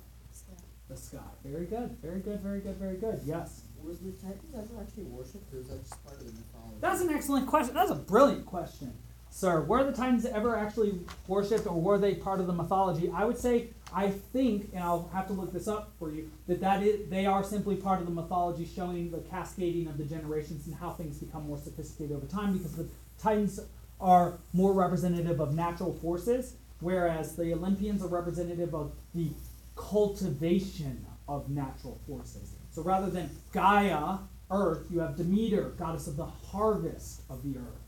The 0.90 0.98
sky. 0.98 1.20
Very 1.44 1.66
good. 1.66 1.98
Very 2.02 2.20
good. 2.20 2.42
Very 2.42 2.60
good. 2.60 2.76
Very 2.76 2.98
good. 2.98 3.22
Yes. 3.26 3.62
Was 3.86 4.00
the 4.00 4.12
Titans 4.14 4.56
ever 4.56 4.82
actually 4.82 5.04
worshipped, 5.04 5.54
or 5.54 5.60
is 5.60 5.68
that 5.68 5.82
just 5.84 6.04
part 6.04 6.20
of 6.20 6.26
the 6.26 6.32
mythology? 6.32 6.78
That's 6.82 7.02
an 7.02 7.10
excellent 7.12 7.48
question. 7.48 7.76
That's 7.76 7.92
a 7.92 7.96
brilliant 7.96 8.46
question, 8.46 8.94
sir. 9.30 9.62
Were 9.62 9.84
the 9.84 9.92
Titans 9.92 10.26
ever 10.26 10.58
actually 10.58 11.00
worshipped, 11.28 11.68
or 11.68 11.80
were 11.80 12.00
they 12.00 12.16
part 12.16 12.40
of 12.40 12.48
the 12.48 12.54
mythology? 12.54 13.12
I 13.14 13.26
would 13.26 13.38
say, 13.38 13.70
I 13.94 14.10
think, 14.10 14.72
and 14.74 14.84
I'll 14.84 15.08
have 15.14 15.28
to 15.28 15.34
look 15.34 15.54
this 15.54 15.68
up 15.68 15.94
for 16.00 16.12
you, 16.12 16.32
that 16.48 16.62
that 16.62 16.82
is, 16.82 17.10
they 17.12 17.28
are 17.28 17.44
simply 17.44 17.76
part 17.76 18.00
of 18.00 18.08
the 18.08 18.14
mythology, 18.14 18.66
showing 18.66 19.12
the 19.12 19.20
cascading 19.20 19.88
of 19.88 20.00
the 20.00 20.04
generations 20.04 20.66
and 20.66 20.76
how 20.76 20.90
things 20.90 21.20
become 21.20 21.46
more 21.48 21.60
sophisticated 21.60 22.16
over 22.16 22.26
time. 22.26 22.54
Because 22.58 22.74
the 22.74 22.88
Titans 23.20 23.60
are 24.02 24.40
more 24.52 24.74
representative 24.74 25.40
of 25.40 25.54
natural 25.54 25.94
forces, 25.94 26.56
whereas 26.80 27.36
the 27.36 27.54
Olympians 27.54 28.02
are 28.02 28.08
representative 28.08 28.74
of 28.74 28.94
the 29.14 29.30
cultivation 29.76 31.06
of 31.28 31.50
natural 31.50 32.00
forces. 32.08 32.54
So 32.76 32.82
rather 32.82 33.10
than 33.10 33.30
Gaia, 33.54 34.18
Earth, 34.52 34.88
you 34.92 35.00
have 35.00 35.16
Demeter, 35.16 35.70
goddess 35.80 36.08
of 36.08 36.18
the 36.18 36.26
harvest 36.26 37.22
of 37.30 37.42
the 37.42 37.58
earth. 37.58 37.80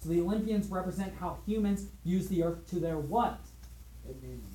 So 0.00 0.08
the 0.08 0.20
Olympians 0.20 0.68
represent 0.68 1.12
how 1.18 1.38
humans 1.44 1.86
use 2.04 2.28
the 2.28 2.44
earth 2.44 2.70
to 2.70 2.76
their 2.76 2.96
what? 2.96 3.40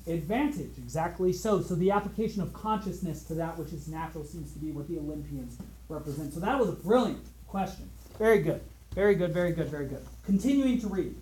Advantage, 0.06 0.78
exactly 0.78 1.30
so. 1.30 1.60
So 1.60 1.74
the 1.74 1.90
application 1.90 2.40
of 2.40 2.54
consciousness 2.54 3.22
to 3.24 3.34
that 3.34 3.58
which 3.58 3.74
is 3.74 3.86
natural 3.86 4.24
seems 4.24 4.50
to 4.54 4.58
be 4.58 4.70
what 4.70 4.88
the 4.88 4.96
Olympians 4.98 5.58
represent. 5.90 6.32
So 6.32 6.40
that 6.40 6.58
was 6.58 6.70
a 6.70 6.72
brilliant 6.72 7.26
question. 7.46 7.90
Very 8.18 8.40
good. 8.40 8.62
Very 8.94 9.14
good, 9.14 9.34
very 9.34 9.52
good, 9.52 9.68
very 9.68 9.86
good. 9.86 10.04
Continuing 10.24 10.80
to 10.80 10.86
read. 10.86 11.14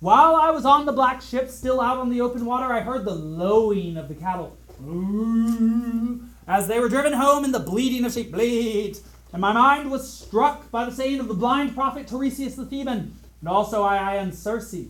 While 0.00 0.34
I 0.34 0.50
was 0.50 0.64
on 0.64 0.84
the 0.84 0.92
black 0.92 1.22
ship, 1.22 1.48
still 1.48 1.80
out 1.80 1.98
on 1.98 2.10
the 2.10 2.22
open 2.22 2.44
water, 2.44 2.72
I 2.72 2.80
heard 2.80 3.04
the 3.04 3.14
lowing 3.14 3.96
of 3.96 4.08
the 4.08 4.16
cattle 4.16 4.56
as 6.46 6.66
they 6.66 6.80
were 6.80 6.88
driven 6.88 7.12
home 7.12 7.44
in 7.44 7.52
the 7.52 7.60
bleeding 7.60 8.04
of 8.04 8.12
sheep 8.12 8.32
bleat. 8.32 9.00
And 9.32 9.40
my 9.40 9.52
mind 9.52 9.90
was 9.90 10.12
struck 10.12 10.70
by 10.70 10.84
the 10.84 10.92
saying 10.92 11.20
of 11.20 11.28
the 11.28 11.34
blind 11.34 11.74
prophet 11.74 12.06
Tiresias 12.06 12.56
the 12.56 12.66
Theban, 12.66 13.14
and 13.40 13.48
also 13.48 13.84
Aiaian 13.84 14.34
Circe. 14.34 14.86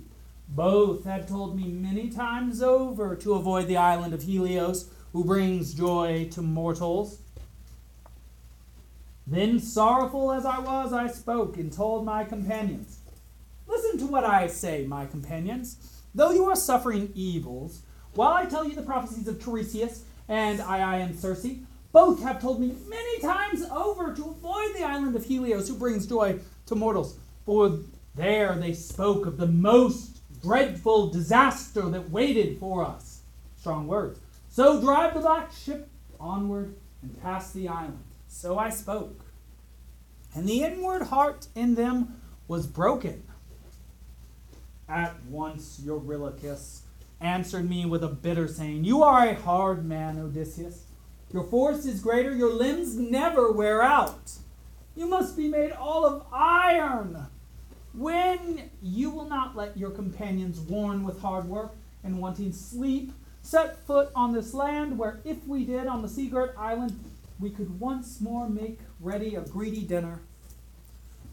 Both 0.49 1.05
had 1.05 1.29
told 1.29 1.57
me 1.57 1.69
many 1.69 2.11
times 2.11 2.63
over 2.63 3.15
to 3.17 3.35
avoid 3.35 3.69
the 3.69 3.77
island 3.77 4.13
of 4.13 4.23
Helios, 4.23 4.91
who 5.13 5.25
brings 5.25 5.75
joy 5.75 6.29
to 6.33 6.43
mortals. 6.43 7.19
Then, 9.27 9.61
sorrowful 9.61 10.33
as 10.33 10.45
I 10.45 10.59
was, 10.59 10.93
I 10.93 11.07
spoke 11.07 11.57
and 11.57 11.73
told 11.73 12.05
my 12.05 12.25
companions 12.25 12.99
Listen 13.67 13.99
to 14.01 14.07
what 14.07 14.25
I 14.25 14.49
say, 14.49 14.85
my 14.87 15.07
companions. 15.07 16.03
Though 16.15 16.33
you 16.33 16.45
are 16.45 16.57
suffering 16.57 17.11
evils, 17.15 17.83
while 18.15 18.33
I 18.33 18.45
tell 18.45 18.67
you 18.67 18.75
the 18.75 18.83
prophecies 18.83 19.29
of 19.29 19.39
Tiresias 19.39 20.03
and 20.29 20.61
Aiaian 20.61 21.17
Circe, 21.17 21.47
both 21.93 22.23
have 22.23 22.41
told 22.41 22.61
me 22.61 22.75
many 22.89 23.19
times 23.21 23.63
over 23.71 24.15
to 24.15 24.25
avoid 24.25 24.75
the 24.75 24.85
island 24.85 25.15
of 25.15 25.25
Helios, 25.25 25.69
who 25.69 25.75
brings 25.75 26.07
joy 26.07 26.39
to 26.67 26.75
mortals. 26.75 27.19
For 27.45 27.79
there 28.15 28.55
they 28.55 28.73
spoke 28.73 29.27
of 29.27 29.37
the 29.37 29.47
most 29.47 30.19
dreadful 30.43 31.09
disaster 31.09 31.83
that 31.91 32.11
waited 32.11 32.59
for 32.59 32.85
us. 32.85 33.21
Strong 33.59 33.87
words. 33.87 34.19
So 34.49 34.81
drive 34.81 35.15
the 35.15 35.21
black 35.21 35.53
ship 35.53 35.89
onward 36.19 36.75
and 37.03 37.21
past 37.23 37.55
the 37.55 37.69
island. 37.69 38.03
So 38.29 38.59
I 38.59 38.71
spoke. 38.71 39.25
And 40.35 40.49
the 40.49 40.63
inward 40.63 41.03
heart 41.03 41.47
in 41.55 41.75
them 41.75 42.21
was 42.49 42.67
broken. 42.67 43.23
At 44.89 45.23
once 45.25 45.81
Eurylochus 45.85 46.81
answered 47.23 47.69
me 47.69 47.87
with 47.87 48.03
a 48.03 48.09
bitter 48.09 48.49
saying, 48.49 48.85
You 48.85 49.03
are 49.03 49.27
a 49.27 49.35
hard 49.35 49.85
man, 49.85 50.19
Odysseus. 50.19 50.85
Your 51.33 51.45
force 51.45 51.87
is 51.87 52.01
greater, 52.01 52.35
your 52.35 52.53
limbs 52.53 52.97
never 52.97 53.51
wear 53.51 53.83
out. 53.83 54.33
You 54.95 55.07
must 55.07 55.37
be 55.37 55.49
made 55.49 55.73
all 55.73 56.05
of 56.05 56.27
iron. 56.33 57.27
When 57.95 58.71
you 58.83 59.11
will 59.11 59.25
not 59.25 59.57
let 59.57 59.77
your 59.77 59.91
companions, 59.91 60.61
worn 60.61 61.05
with 61.05 61.21
hard 61.21 61.47
work 61.47 61.75
and 62.05 62.19
wanting 62.19 62.53
sleep, 62.53 63.13
set 63.41 63.79
foot 63.87 64.11
on 64.15 64.33
this 64.33 64.53
land, 64.53 64.99
where 64.99 65.21
if 65.25 65.47
we 65.47 65.65
did 65.65 65.87
on 65.87 66.03
the 66.03 66.09
sea-girt 66.09 66.55
island, 66.59 66.99
we 67.41 67.51
could 67.51 67.81
once 67.81 68.21
more 68.21 68.49
make 68.49 68.79
ready 69.01 69.35
a 69.35 69.41
greedy 69.41 69.83
dinner. 69.83 70.21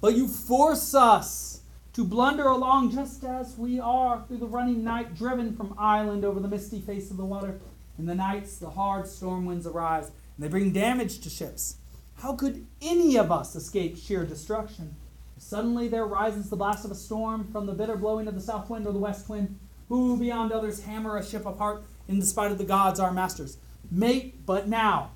But 0.02 0.16
you 0.16 0.28
force 0.28 0.96
us 0.96 1.62
to 2.00 2.06
blunder 2.06 2.48
along 2.48 2.90
just 2.90 3.26
as 3.26 3.58
we 3.58 3.78
are 3.78 4.24
through 4.26 4.38
the 4.38 4.48
running 4.48 4.86
night, 4.86 5.14
driven 5.18 5.54
from 5.54 5.76
island 5.78 6.24
over 6.24 6.40
the 6.40 6.48
misty 6.48 6.80
face 6.80 7.12
of 7.12 7.18
the 7.18 7.26
water. 7.26 7.60
In 7.98 8.06
the 8.06 8.16
nights, 8.16 8.56
the 8.56 8.70
hard 8.70 9.06
storm 9.06 9.46
winds 9.46 9.68
arise, 9.68 10.06
and 10.06 10.14
they 10.38 10.48
bring 10.48 10.72
damage 10.72 11.20
to 11.20 11.30
ships. 11.30 11.76
How 12.20 12.38
could 12.38 12.66
any 12.82 13.18
of 13.18 13.34
us 13.34 13.54
escape 13.54 13.98
sheer 13.98 14.26
destruction? 14.26 14.96
Suddenly 15.38 15.90
there 15.90 16.06
rises 16.06 16.50
the 16.50 16.56
blast 16.56 16.86
of 16.86 16.92
a 16.92 16.96
storm 16.96 17.52
from 17.52 17.66
the 17.66 17.74
bitter 17.74 17.98
blowing 17.98 18.30
of 18.30 18.36
the 18.36 18.40
south 18.40 18.70
wind 18.70 18.88
or 18.88 18.94
the 18.94 19.00
west 19.00 19.28
wind. 19.28 19.60
Who 19.90 20.16
beyond 20.16 20.54
others 20.54 20.86
hammer 20.86 21.18
a 21.18 21.26
ship 21.26 21.46
apart 21.46 21.84
in 22.08 22.22
despite 22.22 22.54
of 22.54 22.60
the 22.60 22.64
gods, 22.64 23.02
our 23.02 23.12
masters? 23.12 23.58
Mate, 23.92 24.46
but 24.46 24.70
now. 24.70 25.12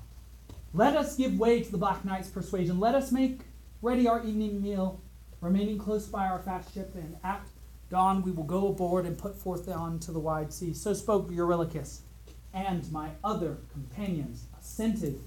Let 0.74 0.96
us 0.96 1.16
give 1.16 1.38
way 1.38 1.62
to 1.62 1.72
the 1.72 1.78
Black 1.78 2.04
Night's 2.04 2.28
persuasion. 2.28 2.78
Let 2.78 2.94
us 2.94 3.10
make 3.10 3.40
ready 3.80 4.06
our 4.06 4.22
evening 4.22 4.60
meal, 4.62 5.00
remaining 5.44 5.78
close 5.78 6.06
by 6.06 6.26
our 6.26 6.38
fast 6.38 6.72
ship, 6.72 6.94
and 6.94 7.16
at 7.22 7.46
dawn 7.90 8.22
we 8.22 8.32
will 8.32 8.44
go 8.44 8.68
aboard 8.68 9.04
and 9.04 9.18
put 9.18 9.36
forth 9.36 9.68
on 9.68 9.98
to 10.00 10.10
the 10.10 10.18
wide 10.18 10.52
sea. 10.52 10.72
So 10.72 10.94
spoke 10.94 11.30
Eurylochus, 11.30 12.00
and 12.54 12.90
my 12.90 13.10
other 13.22 13.58
companions 13.70 14.44
assented. 14.58 15.20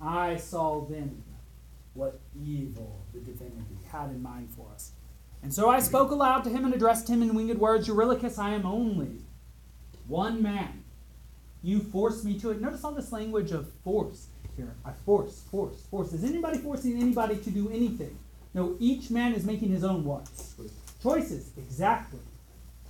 I 0.00 0.36
saw 0.36 0.86
then 0.86 1.22
what 1.94 2.20
evil 2.42 3.04
the 3.12 3.20
divinity 3.20 3.78
had 3.90 4.10
in 4.10 4.22
mind 4.22 4.48
for 4.56 4.66
us. 4.72 4.92
And 5.42 5.52
so 5.52 5.68
I 5.68 5.80
spoke 5.80 6.10
aloud 6.10 6.42
to 6.44 6.50
him 6.50 6.64
and 6.64 6.72
addressed 6.72 7.08
him 7.08 7.22
in 7.22 7.34
winged 7.34 7.58
words 7.58 7.86
Eurylochus, 7.86 8.38
I 8.38 8.54
am 8.54 8.64
only 8.64 9.20
one 10.06 10.42
man. 10.42 10.84
You 11.62 11.80
force 11.80 12.24
me 12.24 12.38
to 12.40 12.50
it. 12.50 12.60
Notice 12.60 12.82
all 12.82 12.92
this 12.92 13.12
language 13.12 13.50
of 13.50 13.70
force 13.84 14.28
here. 14.56 14.74
I 14.84 14.92
force, 15.04 15.42
force, 15.50 15.82
force. 15.90 16.12
Is 16.12 16.24
anybody 16.24 16.58
forcing 16.58 17.00
anybody 17.00 17.36
to 17.36 17.50
do 17.50 17.68
anything? 17.68 18.16
No, 18.54 18.76
each 18.78 19.10
man 19.10 19.34
is 19.34 19.44
making 19.44 19.70
his 19.70 19.84
own 19.84 20.04
what? 20.04 20.28
Choices. 21.02 21.50
Exactly. 21.56 22.20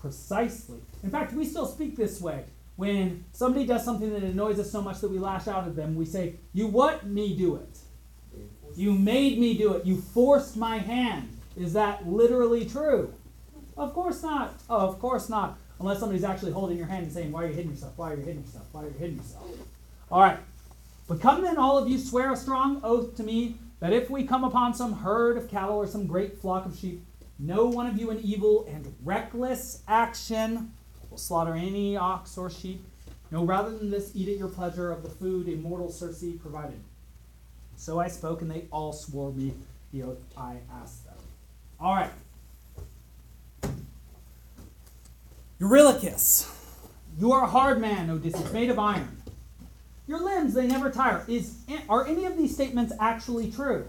Precisely. 0.01 0.79
In 1.03 1.11
fact, 1.11 1.33
we 1.33 1.45
still 1.45 1.67
speak 1.67 1.97
this 1.97 2.21
way. 2.21 2.45
When 2.77 3.25
somebody 3.33 3.67
does 3.67 3.85
something 3.85 4.11
that 4.13 4.23
annoys 4.23 4.59
us 4.61 4.71
so 4.71 4.81
much 4.81 5.01
that 5.01 5.11
we 5.11 5.19
lash 5.19 5.49
out 5.49 5.67
at 5.67 5.75
them, 5.75 5.97
we 5.97 6.05
say, 6.05 6.37
You 6.53 6.69
what 6.69 7.07
me 7.07 7.37
do 7.37 7.57
it? 7.57 7.79
You 8.77 8.93
made 8.93 9.39
me 9.39 9.59
do 9.59 9.75
it. 9.75 9.85
You 9.85 10.01
forced 10.01 10.57
my 10.57 10.79
hand. 10.79 11.37
Is 11.57 11.73
that 11.73 12.07
literally 12.09 12.65
true? 12.65 13.13
Of 13.77 13.93
course 13.93 14.23
not. 14.23 14.55
Oh, 14.71 14.87
of 14.87 15.01
course 15.01 15.29
not. 15.29 15.59
Unless 15.81 15.99
somebody's 15.99 16.25
actually 16.25 16.53
holding 16.53 16.79
your 16.79 16.87
hand 16.87 17.05
and 17.05 17.13
saying, 17.13 17.33
Why 17.33 17.45
are 17.45 17.49
you 17.49 17.55
hitting 17.55 17.73
yourself? 17.73 17.95
Why 17.97 18.13
are 18.13 18.17
you 18.17 18.23
hitting 18.23 18.43
yourself? 18.43 18.67
Why 18.71 18.83
are 18.83 18.87
you 18.87 18.95
hitting 18.99 19.17
yourself? 19.17 19.45
All 20.11 20.21
right. 20.21 20.39
But 21.09 21.21
come 21.21 21.43
then, 21.43 21.57
all 21.57 21.79
of 21.79 21.89
you, 21.89 21.99
swear 21.99 22.33
a 22.33 22.37
strong 22.37 22.81
oath 22.85 23.17
to 23.17 23.23
me 23.23 23.57
that 23.81 23.93
if 23.93 24.11
we 24.11 24.25
come 24.25 24.45
upon 24.45 24.75
some 24.75 24.93
herd 24.93 25.37
of 25.37 25.49
cattle 25.49 25.77
or 25.77 25.87
some 25.87 26.07
great 26.07 26.39
flock 26.39 26.67
of 26.67 26.77
sheep, 26.77 27.05
no 27.39 27.67
one 27.67 27.87
of 27.87 27.99
you 27.99 28.11
in 28.11 28.19
evil 28.21 28.67
and 28.69 28.95
reckless 29.05 29.83
action 29.87 30.73
will 31.11 31.19
slaughter 31.19 31.55
any 31.55 31.97
ox 31.97 32.37
or 32.37 32.51
sheep. 32.51 32.85
No, 33.31 33.45
rather 33.45 33.71
than 33.71 33.91
this, 33.91 34.11
eat 34.15 34.29
at 34.29 34.39
your 34.39 34.49
pleasure 34.49 34.91
of 34.91 35.03
the 35.03 35.11
food 35.11 35.49
immortal 35.49 35.91
Circe 35.91 36.25
provided. 36.41 36.81
So 37.77 38.01
I 38.01 38.09
spoke, 38.09 38.43
and 38.43 38.51
they 38.51 38.65
all 38.73 38.93
swore 38.93 39.33
me 39.33 39.55
the 39.93 40.03
oath 40.03 40.23
I 40.37 40.57
asked 40.83 41.05
them. 41.05 41.15
All 41.79 41.95
right. 41.95 42.11
Eurylochus, 45.61 46.51
you 47.19 47.33
are 47.33 47.45
a 47.45 47.49
hard 47.49 47.81
man, 47.81 48.11
Odysseus, 48.11 48.53
made 48.53 48.71
of 48.71 48.79
iron. 48.79 49.18
Your 50.09 50.21
limbs, 50.21 50.55
they 50.55 50.67
never 50.67 50.91
tire. 50.91 51.25
Is, 51.29 51.59
are 51.89 52.07
any 52.07 52.25
of 52.25 52.37
these 52.37 52.55
statements 52.55 52.93
actually 52.99 53.53
true? 53.53 53.87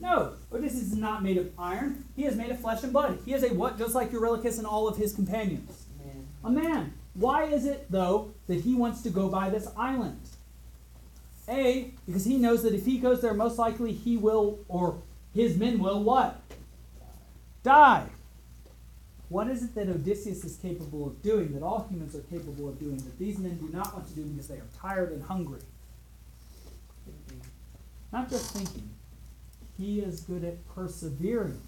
No, 0.00 0.34
Odysseus 0.52 0.92
is 0.92 0.96
not 0.96 1.22
made 1.22 1.38
of 1.38 1.50
iron. 1.56 2.04
He 2.16 2.26
is 2.26 2.34
made 2.34 2.50
of 2.50 2.60
flesh 2.60 2.82
and 2.82 2.92
blood. 2.92 3.20
He 3.24 3.32
is 3.32 3.44
a 3.44 3.54
what, 3.54 3.78
just 3.78 3.94
like 3.94 4.10
Eurylochus 4.10 4.58
and 4.58 4.66
all 4.66 4.88
of 4.88 4.96
his 4.96 5.14
companions? 5.14 5.86
Man. 6.04 6.26
A 6.42 6.50
man. 6.50 6.92
Why 7.14 7.44
is 7.44 7.64
it, 7.64 7.86
though, 7.88 8.32
that 8.48 8.62
he 8.62 8.74
wants 8.74 9.02
to 9.02 9.10
go 9.10 9.28
by 9.28 9.48
this 9.48 9.68
island? 9.76 10.20
A, 11.48 11.92
because 12.06 12.24
he 12.24 12.36
knows 12.36 12.62
that 12.64 12.74
if 12.74 12.84
he 12.84 12.98
goes 12.98 13.22
there, 13.22 13.32
most 13.32 13.58
likely 13.58 13.92
he 13.92 14.16
will, 14.16 14.58
or 14.68 15.00
his 15.32 15.56
men 15.56 15.78
will, 15.78 16.02
what? 16.02 16.40
die. 17.62 18.06
What 19.32 19.48
is 19.48 19.62
it 19.62 19.74
that 19.76 19.88
Odysseus 19.88 20.44
is 20.44 20.56
capable 20.56 21.06
of 21.06 21.22
doing, 21.22 21.54
that 21.54 21.62
all 21.62 21.86
humans 21.88 22.14
are 22.14 22.20
capable 22.20 22.68
of 22.68 22.78
doing, 22.78 22.98
that 22.98 23.18
these 23.18 23.38
men 23.38 23.56
do 23.56 23.66
not 23.72 23.94
want 23.94 24.06
to 24.08 24.14
do 24.14 24.24
because 24.24 24.46
they 24.46 24.56
are 24.56 24.68
tired 24.78 25.10
and 25.10 25.22
hungry? 25.22 25.62
Not 28.12 28.28
just 28.28 28.52
thinking. 28.52 28.90
He 29.78 30.00
is 30.00 30.20
good 30.20 30.44
at 30.44 30.68
persevering. 30.74 31.58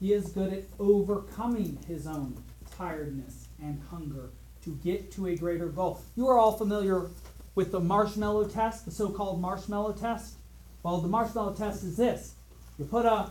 He 0.00 0.12
is 0.12 0.30
good 0.30 0.52
at 0.52 0.64
overcoming 0.80 1.78
his 1.86 2.08
own 2.08 2.42
tiredness 2.76 3.46
and 3.62 3.80
hunger 3.88 4.30
to 4.64 4.70
get 4.82 5.12
to 5.12 5.28
a 5.28 5.36
greater 5.36 5.68
goal. 5.68 6.02
You 6.16 6.26
are 6.26 6.38
all 6.40 6.58
familiar 6.58 7.06
with 7.54 7.70
the 7.70 7.78
marshmallow 7.78 8.48
test, 8.48 8.84
the 8.84 8.90
so 8.90 9.10
called 9.10 9.40
marshmallow 9.40 9.92
test. 9.92 10.34
Well, 10.82 11.00
the 11.00 11.06
marshmallow 11.06 11.54
test 11.54 11.84
is 11.84 11.96
this 11.96 12.34
you 12.80 12.84
put 12.84 13.06
a 13.06 13.30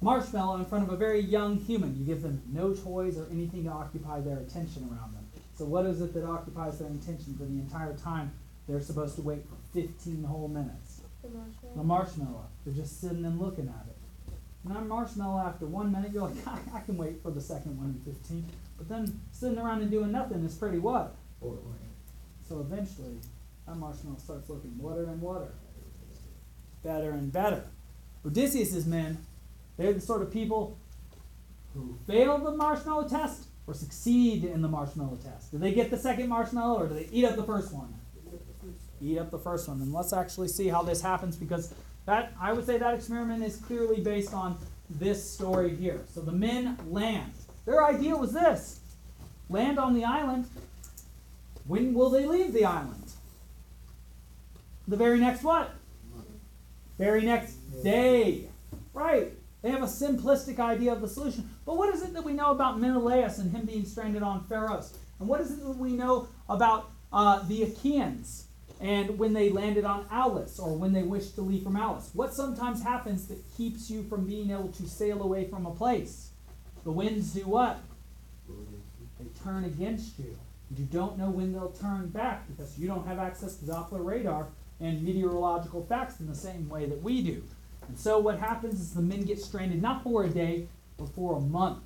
marshmallow 0.00 0.56
in 0.56 0.64
front 0.64 0.86
of 0.86 0.92
a 0.92 0.96
very 0.96 1.20
young 1.20 1.56
human, 1.56 1.96
you 1.98 2.04
give 2.04 2.22
them 2.22 2.42
no 2.52 2.72
toys 2.72 3.18
or 3.18 3.26
anything 3.30 3.64
to 3.64 3.70
occupy 3.70 4.20
their 4.20 4.38
attention 4.38 4.88
around 4.90 5.14
them. 5.14 5.26
So, 5.56 5.64
what 5.64 5.86
is 5.86 6.00
it 6.00 6.12
that 6.14 6.24
occupies 6.24 6.78
their 6.78 6.88
attention 6.88 7.36
for 7.38 7.44
the 7.44 7.58
entire 7.58 7.94
time 7.94 8.32
they're 8.68 8.80
supposed 8.80 9.16
to 9.16 9.22
wait 9.22 9.44
for 9.48 9.56
15 9.80 10.24
whole 10.24 10.48
minutes? 10.48 11.00
The 11.22 11.28
marshmallow. 11.28 11.74
The 11.76 11.82
marshmallow. 11.82 12.46
They're 12.64 12.74
just 12.74 13.00
sitting 13.00 13.24
and 13.24 13.40
looking 13.40 13.68
at 13.68 13.86
it. 13.88 13.96
And 14.64 14.76
that 14.76 14.86
marshmallow, 14.86 15.46
after 15.46 15.66
one 15.66 15.92
minute, 15.92 16.12
you're 16.12 16.28
like, 16.28 16.34
I, 16.46 16.58
I 16.74 16.80
can 16.80 16.96
wait 16.96 17.22
for 17.22 17.30
the 17.30 17.40
second 17.40 17.78
one 17.78 18.00
in 18.04 18.12
15. 18.12 18.44
But 18.76 18.88
then 18.88 19.20
sitting 19.32 19.58
around 19.58 19.82
and 19.82 19.90
doing 19.90 20.12
nothing 20.12 20.44
is 20.44 20.54
pretty 20.54 20.78
what? 20.78 21.14
So 22.48 22.60
eventually, 22.60 23.18
that 23.66 23.76
marshmallow 23.76 24.18
starts 24.18 24.48
looking 24.48 24.76
wetter 24.78 25.04
and 25.04 25.20
wetter, 25.22 25.52
better 26.82 27.10
and 27.10 27.32
better. 27.32 27.64
Odysseus' 28.24 28.86
men, 28.86 29.18
they're 29.76 29.92
the 29.92 30.00
sort 30.00 30.22
of 30.22 30.32
people 30.32 30.78
who 31.74 31.98
fail 32.06 32.38
the 32.38 32.52
marshmallow 32.52 33.08
test 33.08 33.46
or 33.66 33.74
succeed 33.74 34.44
in 34.44 34.62
the 34.62 34.68
marshmallow 34.68 35.18
test. 35.22 35.50
Do 35.50 35.58
they 35.58 35.72
get 35.72 35.90
the 35.90 35.98
second 35.98 36.28
marshmallow 36.28 36.80
or 36.80 36.86
do 36.86 36.94
they 36.94 37.08
eat 37.12 37.24
up 37.24 37.36
the 37.36 37.42
first 37.42 37.72
one? 37.72 37.92
Eat 39.00 39.18
up 39.18 39.30
the 39.30 39.38
first 39.38 39.68
one. 39.68 39.80
And 39.80 39.92
let's 39.92 40.12
actually 40.12 40.48
see 40.48 40.68
how 40.68 40.82
this 40.82 41.02
happens 41.02 41.36
because 41.36 41.74
that 42.06 42.32
I 42.40 42.52
would 42.52 42.64
say 42.64 42.78
that 42.78 42.94
experiment 42.94 43.42
is 43.44 43.56
clearly 43.56 44.00
based 44.00 44.32
on 44.32 44.56
this 44.88 45.28
story 45.28 45.74
here. 45.74 46.00
So 46.14 46.20
the 46.20 46.32
men 46.32 46.78
land. 46.88 47.32
Their 47.66 47.84
idea 47.84 48.16
was 48.16 48.32
this 48.32 48.80
land 49.50 49.78
on 49.78 49.94
the 49.94 50.04
island. 50.04 50.46
When 51.66 51.92
will 51.94 52.10
they 52.10 52.26
leave 52.26 52.52
the 52.52 52.64
island? 52.64 53.02
The 54.88 54.96
very 54.96 55.18
next 55.18 55.42
what? 55.42 55.72
Very 56.96 57.22
next 57.22 57.54
day. 57.82 58.48
Right. 58.94 59.32
They 59.66 59.72
have 59.72 59.82
a 59.82 59.86
simplistic 59.86 60.60
idea 60.60 60.92
of 60.92 61.00
the 61.00 61.08
solution. 61.08 61.50
But 61.64 61.76
what 61.76 61.92
is 61.92 62.00
it 62.00 62.14
that 62.14 62.22
we 62.22 62.34
know 62.34 62.52
about 62.52 62.78
Menelaus 62.78 63.38
and 63.38 63.50
him 63.50 63.66
being 63.66 63.84
stranded 63.84 64.22
on 64.22 64.44
Pharos? 64.44 64.96
And 65.18 65.28
what 65.28 65.40
is 65.40 65.50
it 65.50 65.56
that 65.56 65.76
we 65.76 65.90
know 65.90 66.28
about 66.48 66.92
uh, 67.12 67.42
the 67.48 67.64
Achaeans 67.64 68.46
and 68.80 69.18
when 69.18 69.32
they 69.32 69.50
landed 69.50 69.84
on 69.84 70.06
Aulis 70.08 70.60
or 70.60 70.76
when 70.76 70.92
they 70.92 71.02
wished 71.02 71.34
to 71.34 71.40
leave 71.40 71.64
from 71.64 71.76
Aulis? 71.76 72.10
What 72.12 72.32
sometimes 72.32 72.80
happens 72.80 73.26
that 73.26 73.42
keeps 73.56 73.90
you 73.90 74.04
from 74.04 74.24
being 74.24 74.52
able 74.52 74.68
to 74.68 74.86
sail 74.86 75.20
away 75.20 75.48
from 75.48 75.66
a 75.66 75.74
place? 75.74 76.30
The 76.84 76.92
winds 76.92 77.32
do 77.34 77.40
what? 77.40 77.80
They 79.18 79.26
turn 79.42 79.64
against 79.64 80.16
you. 80.20 80.38
You 80.76 80.84
don't 80.84 81.18
know 81.18 81.30
when 81.30 81.52
they'll 81.52 81.72
turn 81.72 82.10
back 82.10 82.46
because 82.46 82.78
you 82.78 82.86
don't 82.86 83.04
have 83.04 83.18
access 83.18 83.56
to 83.56 83.64
Doppler 83.64 84.04
radar 84.04 84.46
and 84.78 85.02
meteorological 85.02 85.84
facts 85.86 86.20
in 86.20 86.28
the 86.28 86.36
same 86.36 86.68
way 86.68 86.86
that 86.86 87.02
we 87.02 87.20
do. 87.20 87.42
And 87.88 87.98
so 87.98 88.18
what 88.18 88.38
happens 88.38 88.80
is 88.80 88.94
the 88.94 89.02
men 89.02 89.22
get 89.22 89.40
stranded 89.40 89.80
not 89.80 90.02
for 90.02 90.24
a 90.24 90.28
day, 90.28 90.66
but 90.98 91.08
for 91.10 91.36
a 91.36 91.40
month. 91.40 91.78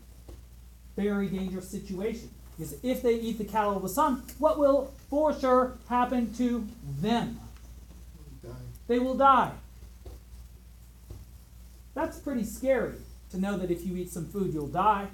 Very 0.96 1.28
dangerous 1.28 1.68
situation. 1.68 2.30
Because 2.56 2.76
if 2.82 3.02
they 3.02 3.14
eat 3.14 3.38
the 3.38 3.44
cattle 3.44 3.76
of 3.76 3.82
the 3.82 3.88
sun, 3.88 4.22
what 4.38 4.58
will 4.58 4.92
for 5.08 5.32
sure 5.38 5.78
happen 5.88 6.32
to 6.34 6.66
them? 7.00 7.40
They 8.86 8.98
will 8.98 9.14
die. 9.14 9.52
That's 11.94 12.18
pretty 12.18 12.44
scary 12.44 12.94
to 13.30 13.38
know 13.38 13.56
that 13.56 13.70
if 13.70 13.86
you 13.86 13.96
eat 13.96 14.10
some 14.10 14.26
food, 14.26 14.52
you'll 14.52 14.66
die. 14.66 15.06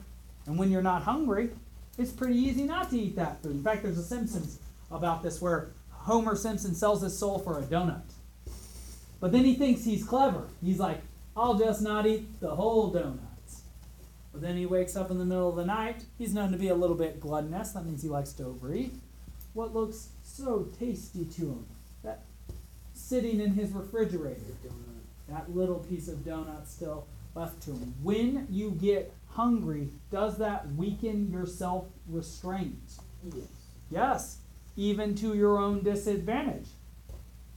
And 0.47 0.59
when 0.59 0.71
you're 0.71 0.83
not 0.83 1.03
hungry, 1.03 1.51
it's 1.99 2.13
pretty 2.13 2.37
easy 2.37 2.65
not 2.65 2.91
to 2.91 2.99
eat 2.99 3.17
that 3.17 3.43
food. 3.43 3.53
In 3.53 3.63
fact, 3.63 3.83
there's 3.83 3.99
a 3.99 4.03
Simpsons 4.03 4.59
about 4.91 5.23
this 5.23 5.41
where 5.41 5.69
Homer 5.91 6.37
Simpson 6.37 6.75
sells 6.75 7.03
his 7.03 7.19
soul 7.19 7.39
for 7.39 7.59
a 7.59 7.63
donut. 7.63 8.03
But 9.21 9.33
then 9.33 9.45
he 9.45 9.55
thinks 9.55 9.85
he's 9.85 10.05
clever. 10.05 10.49
He's 10.63 10.79
like, 10.79 11.01
I'll 11.37 11.55
just 11.55 11.83
not 11.83 12.07
eat 12.07 12.41
the 12.41 12.55
whole 12.55 12.91
donuts. 12.91 13.63
But 14.33 14.43
then 14.43 14.57
he 14.57 14.67
wakes 14.67 14.97
up 14.97 15.11
in 15.11 15.19
the 15.19 15.25
middle 15.25 15.49
of 15.49 15.57
the 15.57 15.65
night. 15.65 16.05
He's 16.19 16.35
known 16.35 16.53
to 16.53 16.59
be 16.59 16.69
a 16.69 16.75
little 16.75 16.97
bit 16.97 17.21
gluttonous. 17.21 17.73
That 17.73 17.87
means 17.87 18.03
he 18.03 18.09
likes 18.09 18.33
to 18.35 18.45
overeat. 18.45 18.95
What 19.55 19.75
looks 19.75 20.11
so 20.23 20.69
tasty 20.79 21.25
to 21.25 21.43
him? 21.43 21.67
That 22.03 22.25
sitting 22.93 23.41
in 23.41 23.53
his 23.53 23.71
refrigerator. 23.71 24.41
That 25.29 25.55
little 25.55 25.81
piece 25.81 26.09
of 26.09 26.19
donut 26.19 26.67
still 26.67 27.07
left 27.35 27.63
to 27.63 27.71
him. 27.71 27.95
When 28.03 28.47
you 28.51 28.71
get 28.71 29.13
hungry, 29.31 29.89
does 30.11 30.39
that 30.39 30.73
weaken 30.75 31.31
your 31.31 31.47
self 31.47 31.87
restraint? 32.09 32.79
Yes. 33.25 33.45
Yes, 33.91 34.39
even 34.77 35.15
to 35.17 35.35
your 35.35 35.59
own 35.59 35.83
disadvantage. 35.83 36.69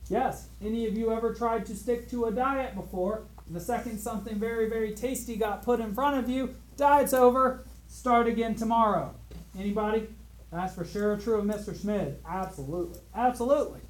Yes, 0.09 0.47
any 0.59 0.87
of 0.87 0.97
you 0.97 1.11
ever 1.11 1.35
tried 1.35 1.67
to 1.67 1.75
stick 1.75 2.09
to 2.09 2.25
a 2.25 2.31
diet 2.31 2.75
before? 2.75 3.23
The 3.51 3.59
second 3.59 3.99
something 3.99 4.39
very, 4.39 4.67
very 4.67 4.93
tasty 4.93 5.35
got 5.35 5.63
put 5.63 5.79
in 5.79 5.93
front 5.93 6.17
of 6.17 6.27
you, 6.27 6.55
diet's 6.77 7.13
over, 7.13 7.63
start 7.87 8.27
again 8.27 8.55
tomorrow. 8.55 9.13
Anybody? 9.57 10.07
That's 10.51 10.73
for 10.73 10.83
sure 10.83 11.15
true 11.17 11.39
of 11.39 11.45
Mr. 11.45 11.79
Schmidt. 11.79 12.19
Absolutely. 12.27 12.99
Absolutely. 13.15 13.81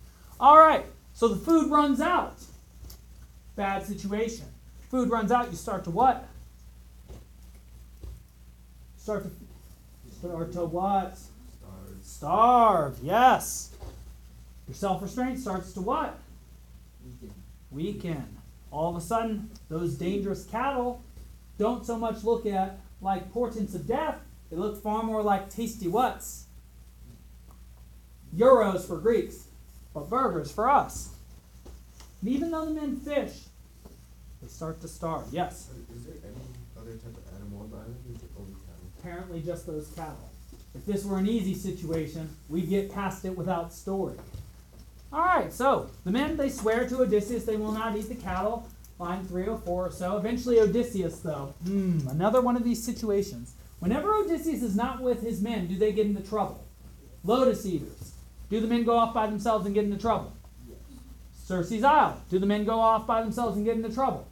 All 0.41 0.58
right, 0.58 0.86
so 1.13 1.29
the 1.29 1.38
food 1.38 1.71
runs 1.71 2.01
out. 2.01 2.36
Bad 3.55 3.86
situation. 3.86 4.45
Food 4.89 5.10
runs 5.10 5.32
out, 5.32 5.49
you 5.51 5.58
start 5.58 5.86
to 5.86 5.89
what? 5.89 6.27
Start 8.97 9.23
to 9.23 9.32
start 10.15 10.51
to 10.51 10.65
what? 10.65 11.17
Starve, 12.01 12.97
yes. 13.01 13.73
Your 14.69 14.75
self 14.75 15.01
restraint 15.01 15.39
starts 15.39 15.73
to 15.73 15.82
what? 15.82 16.19
Weaken. 17.71 18.38
All 18.69 18.91
of 18.91 18.95
a 18.95 19.01
sudden, 19.01 19.49
those 19.67 19.95
dangerous 19.95 20.45
cattle 20.45 21.01
don't 21.58 21.84
so 21.84 21.97
much 21.97 22.23
look 22.23 22.45
at 22.45 22.77
like 23.01 23.34
portents 23.34 23.73
of 23.73 23.88
death, 23.88 24.19
they 24.51 24.58
look 24.58 24.79
far 24.79 25.01
more 25.01 25.23
like 25.23 25.49
tasty 25.49 25.88
whats? 25.88 26.45
Euros 28.38 28.86
for 28.86 28.97
Greeks, 28.97 29.47
but 29.91 30.08
burgers 30.08 30.51
for 30.51 30.69
us. 30.69 31.15
And 32.21 32.29
even 32.29 32.51
though 32.51 32.65
the 32.65 32.71
men 32.71 32.95
fish, 32.97 33.45
they 34.39 34.47
start 34.47 34.82
to 34.82 34.88
starve. 34.88 35.25
Yes, 35.32 35.71
Is 35.95 36.03
there 36.03 36.13
any 36.23 36.45
other 36.79 36.91
type 36.91 37.17
of 37.17 37.41
animal 37.41 37.62
on 37.62 37.71
the 37.71 37.77
island? 37.77 37.95
Is 38.15 38.21
it 38.21 38.29
only 38.38 38.53
cattle? 38.53 38.75
apparently 38.99 39.41
just 39.41 39.65
those 39.65 39.88
cattle. 39.95 40.29
If 40.75 40.86
this 40.86 41.05
were 41.05 41.17
an 41.17 41.27
easy 41.27 41.55
situation, 41.55 42.29
we'd 42.49 42.69
get 42.69 42.93
past 42.93 43.25
it 43.25 43.36
without 43.36 43.73
story. 43.73 44.15
All 45.11 45.21
right, 45.21 45.51
so 45.51 45.89
the 46.03 46.11
men 46.11 46.37
they 46.37 46.49
swear 46.49 46.87
to 46.87 47.01
Odysseus 47.01 47.43
they 47.43 47.57
will 47.57 47.71
not 47.71 47.95
eat 47.97 48.09
the 48.09 48.15
cattle. 48.15 48.67
Line 48.99 49.23
304 49.25 49.87
or 49.87 49.91
so. 49.91 50.17
Eventually, 50.17 50.59
Odysseus, 50.59 51.19
though, 51.19 51.53
hmm, 51.63 52.05
another 52.09 52.41
one 52.41 52.57
of 52.57 52.65
these 52.65 52.83
situations. 52.83 53.53
Whenever 53.79 54.13
Odysseus 54.13 54.61
is 54.61 54.75
not 54.75 55.01
with 55.01 55.21
his 55.21 55.41
men, 55.41 55.67
do 55.67 55.77
they 55.77 55.93
get 55.93 56.05
into 56.05 56.21
trouble? 56.21 56.65
Lotus 57.23 57.65
eaters. 57.65 58.13
Do 58.49 58.59
the 58.59 58.67
men 58.67 58.83
go 58.83 58.97
off 58.97 59.13
by 59.13 59.27
themselves 59.27 59.65
and 59.65 59.73
get 59.73 59.85
into 59.85 59.97
trouble? 59.97 60.33
Circe's 61.33 61.83
Isle. 61.83 62.21
Do 62.29 62.39
the 62.39 62.45
men 62.45 62.65
go 62.65 62.79
off 62.79 63.07
by 63.07 63.21
themselves 63.21 63.55
and 63.55 63.65
get 63.65 63.77
into 63.77 63.93
trouble? 63.93 64.27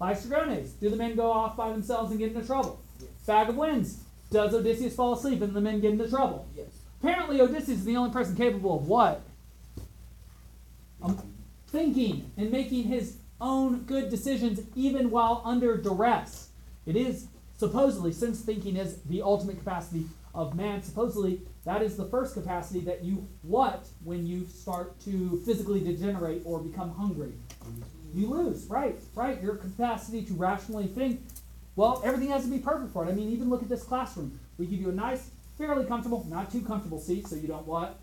Laestrygones. 0.00 0.78
Do 0.80 0.88
the 0.88 0.96
men 0.96 1.16
go 1.16 1.30
off 1.30 1.56
by 1.56 1.70
themselves 1.70 2.10
and 2.10 2.18
get 2.18 2.32
into 2.32 2.46
trouble? 2.46 2.80
Bag 3.26 3.48
of 3.48 3.56
Winds. 3.56 3.98
Does 4.30 4.54
Odysseus 4.54 4.94
fall 4.94 5.14
asleep 5.14 5.42
and 5.42 5.52
the 5.52 5.60
men 5.60 5.80
get 5.80 5.92
into 5.92 6.08
trouble? 6.08 6.46
Yes. 6.56 6.68
Apparently, 7.00 7.40
Odysseus 7.40 7.80
is 7.80 7.84
the 7.84 7.96
only 7.96 8.12
person 8.12 8.36
capable 8.36 8.76
of 8.78 8.86
what? 8.86 9.22
Um, 11.02 11.20
thinking 11.68 12.30
and 12.36 12.50
making 12.50 12.84
his 12.84 13.16
own 13.40 13.84
good 13.84 14.10
decisions 14.10 14.60
even 14.76 15.10
while 15.10 15.42
under 15.44 15.76
duress. 15.76 16.50
It 16.86 16.96
is 16.96 17.26
supposedly, 17.56 18.12
since 18.12 18.40
thinking 18.40 18.76
is 18.76 19.00
the 19.02 19.22
ultimate 19.22 19.58
capacity 19.58 20.06
of 20.34 20.54
man, 20.54 20.82
supposedly 20.82 21.40
that 21.64 21.82
is 21.82 21.96
the 21.96 22.04
first 22.06 22.34
capacity 22.34 22.80
that 22.80 23.04
you 23.04 23.26
what 23.42 23.86
when 24.04 24.26
you 24.26 24.46
start 24.46 24.98
to 25.00 25.40
physically 25.44 25.80
degenerate 25.80 26.42
or 26.44 26.58
become 26.58 26.94
hungry. 26.94 27.32
You 28.14 28.28
lose, 28.28 28.66
right? 28.66 28.98
Right. 29.14 29.42
Your 29.42 29.56
capacity 29.56 30.22
to 30.24 30.34
rationally 30.34 30.86
think. 30.86 31.22
Well, 31.76 32.02
everything 32.04 32.28
has 32.30 32.44
to 32.44 32.50
be 32.50 32.58
perfect 32.58 32.92
for 32.92 33.06
it. 33.06 33.08
I 33.08 33.12
mean, 33.12 33.30
even 33.30 33.48
look 33.48 33.62
at 33.62 33.68
this 33.68 33.82
classroom. 33.82 34.38
We 34.58 34.66
give 34.66 34.80
you 34.80 34.90
a 34.90 34.92
nice, 34.92 35.30
fairly 35.56 35.86
comfortable, 35.86 36.26
not 36.28 36.52
too 36.52 36.60
comfortable 36.60 37.00
seat, 37.00 37.26
so 37.26 37.36
you 37.36 37.48
don't 37.48 37.66
what? 37.66 37.98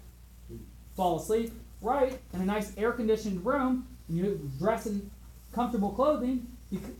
Fall 0.95 1.19
asleep. 1.19 1.53
Right. 1.81 2.19
In 2.33 2.41
a 2.41 2.45
nice 2.45 2.73
air-conditioned 2.77 3.45
room, 3.45 3.87
and 4.07 4.17
you 4.17 4.51
dress 4.59 4.85
in 4.85 5.09
comfortable 5.53 5.91
clothing, 5.91 6.45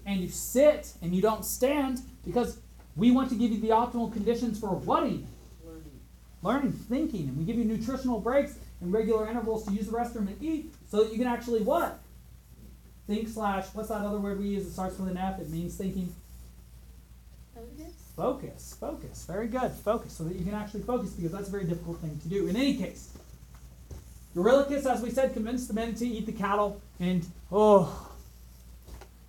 and 0.05 0.19
you 0.19 0.29
sit 0.29 0.93
and 1.01 1.13
you 1.13 1.21
don't 1.21 1.45
stand 1.45 2.01
because 2.25 2.57
We 2.99 3.11
want 3.11 3.29
to 3.29 3.35
give 3.35 3.51
you 3.51 3.59
the 3.61 3.69
optimal 3.69 4.11
conditions 4.11 4.59
for 4.59 4.75
Learning. 4.85 5.27
learning, 6.41 6.71
thinking, 6.73 7.29
and 7.29 7.37
we 7.37 7.45
give 7.45 7.55
you 7.55 7.63
nutritional 7.63 8.19
breaks 8.19 8.55
and 8.81 8.91
regular 8.91 9.29
intervals 9.29 9.65
to 9.65 9.71
use 9.71 9.87
the 9.87 9.93
restroom 9.93 10.27
and 10.27 10.41
eat 10.41 10.73
so 10.89 11.03
that 11.03 11.11
you 11.11 11.17
can 11.17 11.27
actually 11.27 11.61
what? 11.61 11.99
Think 13.07 13.29
slash, 13.29 13.67
what's 13.73 13.89
that 13.89 14.01
other 14.01 14.19
word 14.19 14.39
we 14.39 14.49
use 14.49 14.65
that 14.65 14.71
starts 14.71 14.99
with 14.99 15.09
an 15.09 15.17
F? 15.17 15.39
It 15.39 15.49
means 15.49 15.75
thinking. 15.75 16.13
Focus? 17.55 17.93
Focus, 18.15 18.75
focus. 18.79 19.25
Very 19.25 19.47
good. 19.47 19.71
Focus, 19.71 20.13
so 20.13 20.25
that 20.25 20.35
you 20.35 20.43
can 20.43 20.53
actually 20.53 20.81
focus 20.81 21.11
because 21.11 21.31
that's 21.31 21.47
a 21.47 21.51
very 21.51 21.63
difficult 21.63 21.99
thing 21.99 22.19
to 22.21 22.27
do. 22.27 22.47
In 22.47 22.55
any 22.57 22.75
case, 22.75 23.13
Eurylochus, 24.39 24.85
as 24.85 25.01
we 25.01 25.09
said, 25.09 25.33
convinced 25.33 25.67
the 25.67 25.73
men 25.73 25.93
to 25.95 26.07
eat 26.07 26.25
the 26.25 26.31
cattle, 26.31 26.81
and 26.99 27.27
oh, 27.51 28.09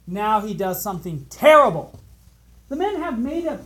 now 0.06 0.40
he 0.40 0.54
does 0.54 0.82
something 0.82 1.26
terrible. 1.28 1.98
The 2.68 2.76
men 2.76 2.96
have 2.96 3.18
made 3.18 3.46
a 3.46 3.58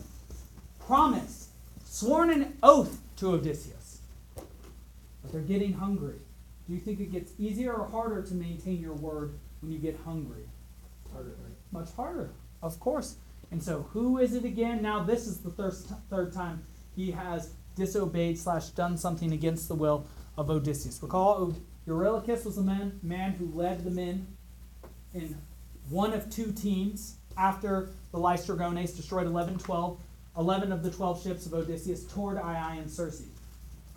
promise, 0.86 1.50
sworn 1.84 2.30
an 2.30 2.56
oath 2.62 2.98
to 3.16 3.32
Odysseus, 3.32 4.00
but 4.34 5.32
they're 5.32 5.42
getting 5.42 5.74
hungry. 5.74 6.16
Do 6.66 6.72
you 6.72 6.80
think 6.80 7.00
it 7.00 7.12
gets 7.12 7.32
easier 7.38 7.74
or 7.74 7.86
harder 7.88 8.22
to 8.22 8.34
maintain 8.34 8.80
your 8.80 8.94
word 8.94 9.34
when 9.60 9.70
you 9.70 9.78
get 9.78 10.00
hungry? 10.02 10.44
Harder, 11.12 11.36
much 11.72 11.92
harder, 11.92 12.30
of 12.62 12.80
course. 12.80 13.16
And 13.50 13.62
so, 13.62 13.82
who 13.92 14.16
is 14.16 14.34
it 14.34 14.46
again? 14.46 14.80
Now, 14.80 15.04
this 15.04 15.26
is 15.26 15.38
the 15.40 15.50
third, 15.50 15.74
third 16.08 16.32
time 16.32 16.64
he 16.96 17.10
has 17.10 17.52
disobeyed 17.76 18.38
slash 18.38 18.68
done 18.68 18.96
something 18.96 19.32
against 19.32 19.68
the 19.68 19.74
will 19.74 20.06
of 20.36 20.50
Odysseus. 20.50 21.02
Recall, 21.02 21.54
Eurylochus 21.86 22.44
was 22.44 22.56
the 22.56 22.62
man, 22.62 22.98
man 23.02 23.32
who 23.32 23.50
led 23.54 23.84
the 23.84 23.90
men 23.90 24.26
in 25.12 25.36
one 25.90 26.12
of 26.12 26.30
two 26.30 26.52
teams 26.52 27.16
after 27.36 27.90
the 28.12 28.18
Laestrygones 28.18 28.96
destroyed 28.96 29.26
11, 29.26 29.58
12, 29.58 29.98
11 30.38 30.72
of 30.72 30.82
the 30.82 30.90
12 30.90 31.22
ships 31.22 31.46
of 31.46 31.54
Odysseus 31.54 32.04
toward 32.04 32.38
Ai 32.38 32.76
and 32.76 32.90
Circe. 32.90 33.22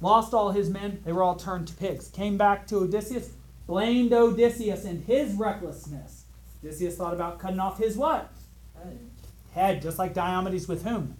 Lost 0.01 0.33
all 0.33 0.51
his 0.51 0.69
men, 0.69 1.01
they 1.05 1.11
were 1.11 1.23
all 1.23 1.35
turned 1.35 1.67
to 1.69 1.73
pigs. 1.73 2.09
Came 2.09 2.37
back 2.37 2.67
to 2.67 2.77
Odysseus, 2.77 3.31
blamed 3.65 4.13
Odysseus 4.13 4.85
and 4.85 5.03
his 5.05 5.33
recklessness. 5.33 6.25
Odysseus 6.63 6.95
thought 6.95 7.13
about 7.13 7.39
cutting 7.39 7.59
off 7.59 7.77
his 7.77 7.97
what? 7.97 8.31
Head, 9.53 9.81
just 9.81 9.97
like 9.97 10.13
Diomedes 10.13 10.67
with 10.67 10.83
whom? 10.83 11.15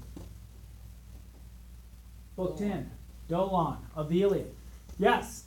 Book 2.35 2.57
10. 2.57 2.91
Dolon 3.27 3.77
of 3.95 4.09
the 4.09 4.21
Iliad. 4.21 4.53
Yes. 4.99 5.45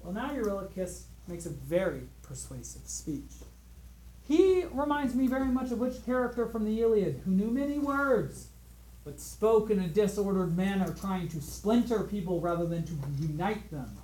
Well, 0.00 0.12
now 0.12 0.30
Eurylochus 0.30 1.04
makes 1.26 1.46
a 1.46 1.50
very 1.50 2.02
persuasive 2.22 2.86
speech. 2.86 3.32
He 4.26 4.64
reminds 4.72 5.14
me 5.14 5.26
very 5.26 5.48
much 5.48 5.70
of 5.70 5.78
which 5.78 6.04
character 6.06 6.46
from 6.46 6.64
the 6.64 6.80
Iliad 6.80 7.22
who 7.24 7.30
knew 7.30 7.50
many 7.50 7.78
words, 7.78 8.48
but 9.04 9.20
spoke 9.20 9.70
in 9.70 9.80
a 9.80 9.88
disordered 9.88 10.56
manner, 10.56 10.94
trying 10.98 11.28
to 11.28 11.40
splinter 11.40 12.04
people 12.04 12.40
rather 12.40 12.66
than 12.66 12.84
to 12.84 12.92
unite 13.20 13.70
them. 13.70 13.96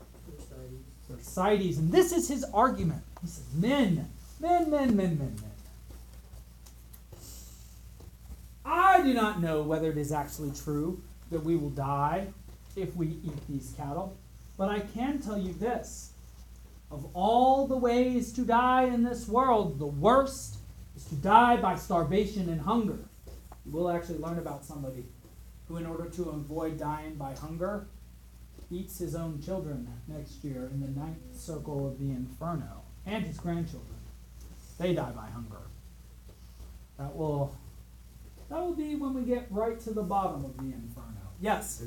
Thersites. 1.11 1.79
And 1.79 1.90
this 1.90 2.12
is 2.12 2.29
his 2.29 2.44
argument. 2.53 3.03
He 3.22 3.26
says, 3.26 3.44
Men, 3.55 4.09
men, 4.40 4.70
men, 4.70 4.96
men, 4.96 5.18
men, 5.18 5.18
men. 5.18 5.50
I 8.64 9.03
do 9.03 9.14
not 9.14 9.40
know 9.40 9.62
whether 9.62 9.90
it 9.90 9.96
is 9.98 10.12
actually 10.12 10.53
true 10.53 11.03
that 11.31 11.42
we 11.42 11.57
will 11.57 11.70
die 11.70 12.29
if 12.76 12.94
we 12.94 13.09
eat 13.09 13.48
these 13.48 13.74
cattle, 13.76 14.16
but 14.60 14.68
I 14.68 14.80
can 14.80 15.18
tell 15.18 15.38
you 15.38 15.54
this. 15.54 16.12
Of 16.90 17.06
all 17.14 17.66
the 17.66 17.78
ways 17.78 18.30
to 18.34 18.42
die 18.42 18.82
in 18.84 19.02
this 19.02 19.26
world, 19.26 19.78
the 19.78 19.86
worst 19.86 20.58
is 20.94 21.06
to 21.06 21.14
die 21.14 21.56
by 21.56 21.76
starvation 21.76 22.50
and 22.50 22.60
hunger. 22.60 22.98
We'll 23.64 23.88
actually 23.88 24.18
learn 24.18 24.36
about 24.36 24.66
somebody 24.66 25.06
who, 25.66 25.78
in 25.78 25.86
order 25.86 26.10
to 26.10 26.28
avoid 26.28 26.78
dying 26.78 27.14
by 27.14 27.34
hunger, 27.36 27.86
eats 28.70 28.98
his 28.98 29.14
own 29.14 29.40
children 29.40 29.88
next 30.06 30.44
year 30.44 30.68
in 30.70 30.82
the 30.82 31.00
ninth 31.00 31.34
circle 31.34 31.88
of 31.88 31.98
the 31.98 32.10
inferno, 32.10 32.82
and 33.06 33.24
his 33.24 33.38
grandchildren. 33.38 33.96
They 34.78 34.92
die 34.92 35.12
by 35.12 35.28
hunger. 35.28 35.62
That 36.98 37.16
will 37.16 37.56
that 38.50 38.60
will 38.60 38.74
be 38.74 38.94
when 38.94 39.14
we 39.14 39.22
get 39.22 39.46
right 39.48 39.80
to 39.80 39.94
the 39.94 40.02
bottom 40.02 40.44
of 40.44 40.54
the 40.58 40.64
inferno. 40.74 41.06
Yes, 41.40 41.82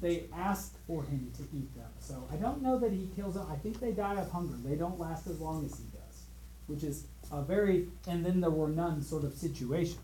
they 0.00 0.24
asked 0.34 0.76
for 0.86 1.02
him 1.02 1.32
to 1.36 1.42
eat 1.56 1.74
them. 1.74 1.90
So 2.00 2.28
I 2.30 2.36
don't 2.36 2.62
know 2.62 2.78
that 2.78 2.92
he 2.92 3.08
kills 3.16 3.34
them. 3.34 3.46
I 3.50 3.56
think 3.56 3.80
they 3.80 3.92
die 3.92 4.20
of 4.20 4.30
hunger. 4.30 4.56
They 4.64 4.76
don't 4.76 5.00
last 5.00 5.26
as 5.26 5.40
long 5.40 5.64
as 5.64 5.72
he 5.78 5.84
does, 5.84 6.22
which 6.66 6.84
is 6.84 7.06
a 7.32 7.42
very 7.42 7.88
and 8.06 8.24
then 8.24 8.40
there 8.40 8.50
were 8.50 8.68
none 8.68 9.02
sort 9.02 9.24
of 9.24 9.34
situation. 9.34 9.98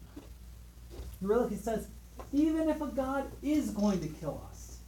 Eurylochus 1.22 1.60
says, 1.60 1.88
even 2.32 2.68
if 2.68 2.80
a 2.80 2.86
god 2.86 3.30
is 3.42 3.70
going 3.70 4.00
to 4.00 4.08
kill 4.08 4.42
us, 4.50 4.78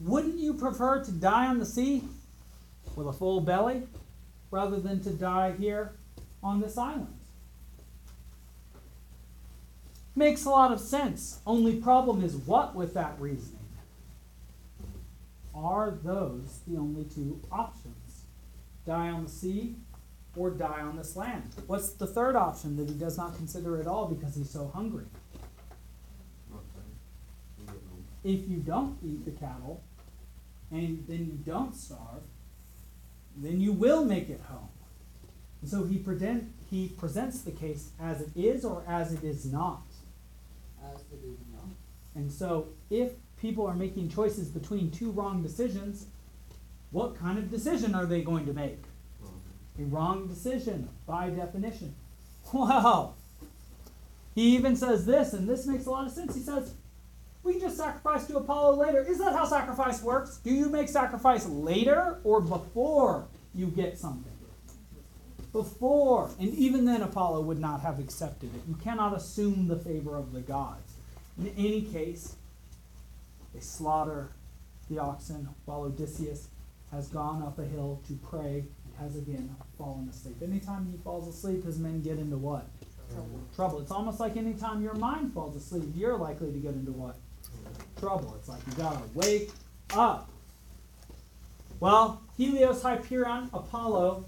wouldn't 0.00 0.38
you 0.38 0.54
prefer 0.54 1.02
to 1.04 1.12
die 1.12 1.46
on 1.46 1.58
the 1.58 1.66
sea 1.66 2.02
with 2.96 3.06
a 3.06 3.12
full 3.12 3.40
belly 3.40 3.84
rather 4.50 4.80
than 4.80 5.02
to 5.02 5.10
die 5.10 5.52
here 5.52 5.92
on 6.42 6.60
this 6.60 6.76
island? 6.76 7.14
Makes 10.14 10.44
a 10.44 10.50
lot 10.50 10.72
of 10.72 10.80
sense. 10.80 11.40
Only 11.46 11.76
problem 11.76 12.22
is 12.22 12.36
what 12.36 12.74
with 12.74 12.92
that 12.94 13.18
reasoning? 13.18 13.61
Are 15.54 15.98
those 16.02 16.60
the 16.66 16.78
only 16.78 17.04
two 17.04 17.40
options? 17.50 18.24
Die 18.86 19.08
on 19.08 19.24
the 19.24 19.30
sea 19.30 19.76
or 20.36 20.50
die 20.50 20.80
on 20.80 20.96
this 20.96 21.14
land? 21.14 21.54
What's 21.66 21.90
the 21.90 22.06
third 22.06 22.36
option 22.36 22.76
that 22.76 22.88
he 22.88 22.94
does 22.94 23.16
not 23.16 23.36
consider 23.36 23.80
at 23.80 23.86
all 23.86 24.06
because 24.06 24.34
he's 24.34 24.50
so 24.50 24.70
hungry? 24.74 25.04
Not 26.50 26.62
dying. 26.74 26.96
We 27.58 27.64
get 27.66 27.74
home. 27.74 28.04
If 28.24 28.48
you 28.48 28.58
don't 28.58 28.98
eat 29.04 29.24
the 29.24 29.32
cattle 29.32 29.82
and 30.70 31.04
then 31.06 31.26
you 31.26 31.38
don't 31.44 31.74
starve, 31.74 32.22
then 33.36 33.60
you 33.60 33.72
will 33.72 34.04
make 34.04 34.30
it 34.30 34.40
home. 34.48 34.68
And 35.60 35.70
so 35.70 35.84
he 35.84 36.02
he 36.70 36.88
presents 36.88 37.42
the 37.42 37.52
case 37.52 37.90
as 38.00 38.20
it 38.20 38.30
is 38.34 38.64
or 38.64 38.82
as 38.88 39.12
it 39.12 39.22
is 39.22 39.44
not. 39.44 39.82
As 40.82 41.00
it 41.12 41.24
is 41.24 41.38
now. 41.52 41.70
And 42.14 42.30
so, 42.30 42.68
if 42.90 43.12
people 43.42 43.66
are 43.66 43.74
making 43.74 44.08
choices 44.08 44.48
between 44.48 44.90
two 44.92 45.10
wrong 45.10 45.42
decisions, 45.42 46.06
what 46.92 47.18
kind 47.18 47.38
of 47.38 47.50
decision 47.50 47.94
are 47.94 48.06
they 48.06 48.22
going 48.22 48.46
to 48.46 48.52
make? 48.52 48.84
A 49.80 49.82
wrong 49.84 50.28
decision, 50.28 50.88
by 51.06 51.28
definition. 51.28 51.94
Well, 52.52 53.16
he 54.34 54.56
even 54.56 54.76
says 54.76 55.06
this, 55.06 55.32
and 55.32 55.48
this 55.48 55.66
makes 55.66 55.86
a 55.86 55.90
lot 55.90 56.06
of 56.06 56.12
sense. 56.12 56.34
He 56.34 56.40
says, 56.40 56.74
We 57.42 57.60
just 57.60 57.76
sacrifice 57.76 58.26
to 58.26 58.36
Apollo 58.36 58.76
later. 58.76 59.02
Is 59.02 59.18
that 59.18 59.32
how 59.32 59.44
sacrifice 59.44 60.02
works? 60.02 60.38
Do 60.38 60.50
you 60.50 60.68
make 60.68 60.88
sacrifice 60.88 61.46
later 61.46 62.18
or 62.24 62.40
before 62.40 63.26
you 63.54 63.66
get 63.66 63.98
something? 63.98 64.32
Before. 65.52 66.30
And 66.40 66.52
even 66.54 66.84
then, 66.84 67.02
Apollo 67.02 67.42
would 67.42 67.60
not 67.60 67.80
have 67.80 67.98
accepted 67.98 68.54
it. 68.54 68.62
You 68.68 68.74
cannot 68.82 69.16
assume 69.16 69.68
the 69.68 69.76
favor 69.76 70.16
of 70.16 70.32
the 70.32 70.40
gods. 70.40 70.94
In 71.38 71.52
any 71.56 71.82
case, 71.82 72.36
they 73.54 73.60
slaughter 73.60 74.32
the 74.88 74.98
oxen 74.98 75.48
while 75.64 75.82
Odysseus 75.82 76.48
has 76.90 77.08
gone 77.08 77.42
up 77.42 77.58
a 77.58 77.64
hill 77.64 78.02
to 78.06 78.14
pray 78.14 78.64
and 78.84 78.94
has 78.98 79.16
again 79.16 79.54
fallen 79.78 80.08
asleep. 80.08 80.36
Anytime 80.42 80.86
he 80.90 80.98
falls 81.02 81.26
asleep, 81.26 81.64
his 81.64 81.78
men 81.78 82.02
get 82.02 82.18
into 82.18 82.36
what? 82.36 82.68
Trouble. 83.10 83.40
Trouble. 83.54 83.80
It's 83.80 83.90
almost 83.90 84.20
like 84.20 84.36
anytime 84.36 84.82
your 84.82 84.94
mind 84.94 85.32
falls 85.32 85.56
asleep, 85.56 85.84
you're 85.94 86.16
likely 86.16 86.52
to 86.52 86.58
get 86.58 86.74
into 86.74 86.92
what? 86.92 87.16
Trouble. 87.98 88.34
It's 88.38 88.48
like 88.48 88.60
you 88.66 88.72
gotta 88.74 89.00
wake 89.14 89.50
up. 89.94 90.30
Well, 91.80 92.22
Helios 92.36 92.82
Hyperion, 92.82 93.50
Apollo, 93.52 94.26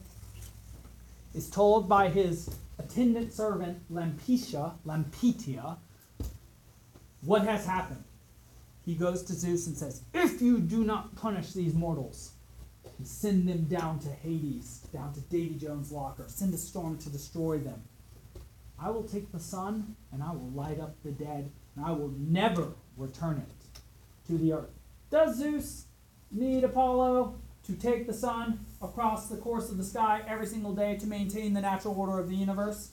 is 1.34 1.48
told 1.50 1.88
by 1.88 2.08
his 2.08 2.50
attendant 2.78 3.32
servant 3.32 3.78
Lampetia, 3.92 4.72
Lampetia, 4.84 5.76
what 7.20 7.42
has 7.42 7.66
happened. 7.66 8.04
He 8.84 8.94
goes 8.94 9.22
to 9.24 9.32
Zeus 9.32 9.66
and 9.66 9.76
says, 9.76 10.02
If 10.12 10.42
you 10.42 10.60
do 10.60 10.84
not 10.84 11.16
punish 11.16 11.52
these 11.52 11.74
mortals, 11.74 12.32
and 12.98 13.06
send 13.06 13.48
them 13.48 13.64
down 13.64 13.98
to 14.00 14.08
Hades, 14.08 14.86
down 14.92 15.12
to 15.14 15.20
Davy 15.20 15.54
Jones' 15.54 15.90
locker, 15.90 16.24
send 16.28 16.54
a 16.54 16.58
storm 16.58 16.98
to 16.98 17.10
destroy 17.10 17.58
them. 17.58 17.82
I 18.78 18.90
will 18.90 19.04
take 19.04 19.32
the 19.32 19.40
sun 19.40 19.96
and 20.12 20.22
I 20.22 20.32
will 20.32 20.50
light 20.50 20.80
up 20.80 20.96
the 21.02 21.10
dead, 21.10 21.50
and 21.76 21.84
I 21.84 21.92
will 21.92 22.12
never 22.18 22.72
return 22.96 23.38
it 23.38 23.80
to 24.28 24.38
the 24.38 24.52
earth. 24.52 24.70
Does 25.10 25.36
Zeus 25.36 25.86
need 26.30 26.64
Apollo 26.64 27.36
to 27.66 27.72
take 27.74 28.06
the 28.06 28.12
sun 28.12 28.60
across 28.82 29.28
the 29.28 29.36
course 29.36 29.70
of 29.70 29.78
the 29.78 29.84
sky 29.84 30.22
every 30.28 30.46
single 30.46 30.74
day 30.74 30.96
to 30.96 31.06
maintain 31.06 31.54
the 31.54 31.60
natural 31.60 31.98
order 31.98 32.18
of 32.18 32.28
the 32.28 32.36
universe? 32.36 32.90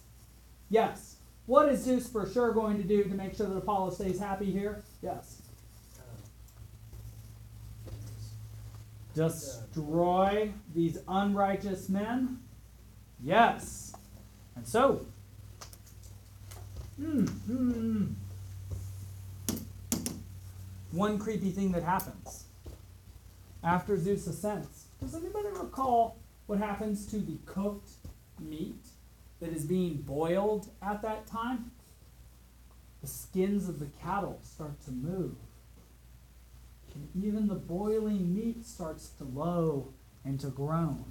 Yes. 0.70 1.18
What 1.46 1.68
is 1.70 1.84
Zeus 1.84 2.08
for 2.08 2.30
sure 2.30 2.54
going 2.54 2.78
to 2.78 2.88
do 2.88 3.04
to 3.04 3.16
make 3.16 3.36
sure 3.36 3.48
that 3.48 3.58
Apollo 3.58 3.92
stays 3.92 4.20
happy 4.20 4.52
here? 4.52 4.84
Yes. 5.02 5.41
Destroy 9.14 10.54
these 10.74 10.98
unrighteous 11.08 11.90
men? 11.90 12.40
Yes. 13.24 13.94
And 14.56 14.66
so, 14.66 15.06
hmm, 16.98 17.26
hmm, 17.26 18.06
one 20.92 21.20
creepy 21.20 21.52
thing 21.52 21.72
that 21.72 21.84
happens 21.84 22.46
after 23.64 23.98
Zeus 23.98 24.28
ascends. 24.28 24.86
Does 25.00 25.16
anybody 25.16 25.48
recall 25.50 26.18
what 26.48 26.60
happens 26.60 27.06
to 27.08 27.18
the 27.20 27.38
cooked 27.46 27.92
meat 28.40 28.86
that 29.40 29.52
is 29.52 29.66
being 29.66 29.96
boiled 29.96 30.70
at 30.82 31.02
that 31.02 31.28
time? 31.28 31.72
The 33.02 33.08
skins 33.08 33.68
of 33.68 33.80
the 33.80 33.88
cattle 34.02 34.40
start 34.44 34.80
to 34.86 34.92
move. 34.92 35.36
And 36.94 37.24
even 37.24 37.48
the 37.48 37.56
boiling 37.56 38.34
meat 38.34 38.66
starts 38.66 39.10
to 39.18 39.24
low 39.24 39.94
and 40.26 40.40
to 40.40 40.48
groan. 40.48 41.06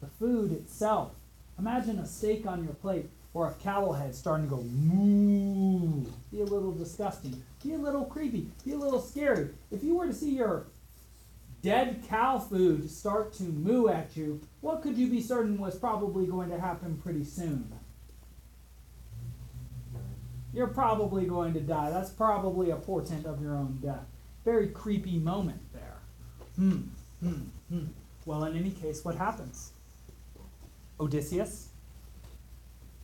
The 0.00 0.06
food 0.06 0.52
itself. 0.52 1.12
Imagine 1.58 1.98
a 1.98 2.06
steak 2.06 2.46
on 2.46 2.64
your 2.64 2.74
plate 2.74 3.10
or 3.34 3.48
a 3.48 3.54
cattle 3.54 3.92
head 3.92 4.14
starting 4.14 4.48
to 4.48 4.56
go 4.56 4.62
moo. 4.62 6.04
Be 6.30 6.40
a 6.40 6.44
little 6.44 6.72
disgusting. 6.72 7.42
Be 7.62 7.74
a 7.74 7.78
little 7.78 8.04
creepy. 8.04 8.48
Be 8.64 8.72
a 8.72 8.78
little 8.78 9.00
scary. 9.00 9.50
If 9.70 9.82
you 9.82 9.96
were 9.96 10.06
to 10.06 10.14
see 10.14 10.36
your 10.36 10.66
dead 11.62 12.02
cow 12.08 12.38
food 12.38 12.88
start 12.90 13.32
to 13.34 13.42
moo 13.42 13.88
at 13.88 14.16
you, 14.16 14.40
what 14.60 14.82
could 14.82 14.96
you 14.96 15.08
be 15.08 15.20
certain 15.20 15.58
was 15.58 15.76
probably 15.76 16.26
going 16.26 16.50
to 16.50 16.60
happen 16.60 16.96
pretty 17.02 17.24
soon? 17.24 17.72
You're 20.52 20.68
probably 20.68 21.26
going 21.26 21.52
to 21.54 21.60
die. 21.60 21.90
That's 21.90 22.10
probably 22.10 22.70
a 22.70 22.76
portent 22.76 23.26
of 23.26 23.42
your 23.42 23.54
own 23.54 23.78
death. 23.82 24.06
Very 24.48 24.68
creepy 24.68 25.18
moment 25.18 25.60
there. 25.74 25.98
Hmm, 26.56 26.80
hmm, 27.20 27.42
hmm. 27.68 27.84
Well, 28.24 28.44
in 28.44 28.56
any 28.56 28.70
case, 28.70 29.04
what 29.04 29.14
happens? 29.14 29.72
Odysseus 30.98 31.68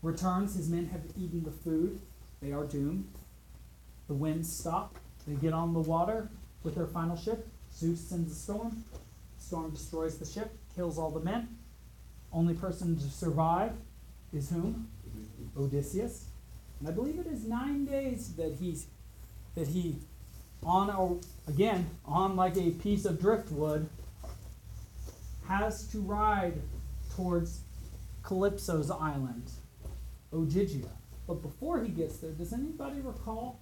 returns. 0.01 0.57
His 0.57 0.71
men 0.71 0.87
have 0.87 1.03
eaten 1.19 1.45
the 1.45 1.51
food. 1.51 2.01
They 2.41 2.53
are 2.53 2.65
doomed. 2.65 3.13
The 4.09 4.15
winds 4.15 4.51
stop. 4.51 4.97
They 5.29 5.35
get 5.35 5.53
on 5.53 5.75
the 5.75 5.81
water 5.81 6.31
with 6.63 6.77
their 6.77 6.87
final 6.87 7.15
ship. 7.15 7.47
Zeus 7.71 8.01
sends 8.01 8.33
a 8.33 8.35
storm. 8.35 8.83
Storm 9.37 9.71
destroys 9.71 10.17
the 10.17 10.25
ship, 10.25 10.51
kills 10.75 10.99
all 10.99 11.11
the 11.11 11.21
men. 11.21 11.59
Only 12.33 12.55
person 12.55 12.97
to 12.97 13.11
survive 13.11 13.73
is 14.33 14.49
whom? 14.49 14.89
Odysseus. 15.59 16.25
And 16.81 16.89
I 16.89 16.93
believe 16.93 17.19
it 17.19 17.27
is 17.27 17.45
nine 17.45 17.85
days 17.85 18.33
that 18.37 18.55
he's 18.59 18.87
that 19.55 19.69
he 19.69 19.97
on 20.65 20.91
a, 20.91 21.51
again 21.51 21.87
on 22.05 22.37
like 22.37 22.57
a 22.57 22.71
piece 22.71 23.05
of 23.05 23.21
driftwood 23.21 23.89
has 25.49 25.87
to 25.89 26.01
ride 26.01 26.55
towards 27.15 27.61
Calypso's 28.23 28.91
island, 28.91 29.51
Ogygia. 30.33 30.89
But 31.27 31.43
before 31.43 31.83
he 31.83 31.91
gets 31.91 32.17
there, 32.19 32.33
does 32.33 32.53
anybody 32.53 33.01
recall 33.01 33.61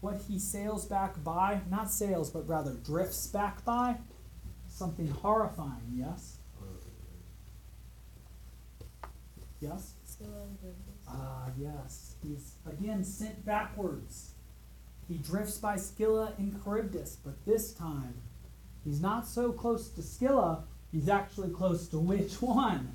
what 0.00 0.20
he 0.28 0.38
sails 0.38 0.86
back 0.86 1.22
by? 1.22 1.60
Not 1.70 1.90
sails, 1.90 2.30
but 2.30 2.48
rather 2.48 2.74
drifts 2.84 3.26
back 3.26 3.64
by? 3.64 3.96
Something 4.68 5.08
horrifying, 5.08 5.94
yes? 5.96 6.36
Yes? 9.60 9.94
Ah, 11.08 11.48
yes. 11.58 12.14
He's 12.22 12.54
again 12.66 13.04
sent 13.04 13.44
backwards. 13.44 14.32
He 15.10 15.16
drifts 15.16 15.58
by 15.58 15.74
Scylla 15.74 16.34
and 16.38 16.62
Charybdis, 16.62 17.16
but 17.24 17.44
this 17.44 17.72
time 17.72 18.14
he's 18.84 19.00
not 19.00 19.26
so 19.26 19.50
close 19.50 19.88
to 19.88 20.02
Scylla, 20.02 20.62
he's 20.92 21.08
actually 21.08 21.50
close 21.50 21.88
to 21.88 21.98
which 21.98 22.40
one? 22.40 22.94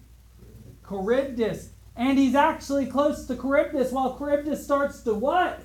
Charybdis. 0.87 1.71
And 1.93 2.17
he's 2.17 2.33
actually 2.33 2.85
close 2.85 3.25
to 3.27 3.35
Charybdis 3.35 3.91
while 3.91 4.17
Charybdis 4.17 4.63
starts 4.63 5.01
to 5.01 5.13
what? 5.13 5.61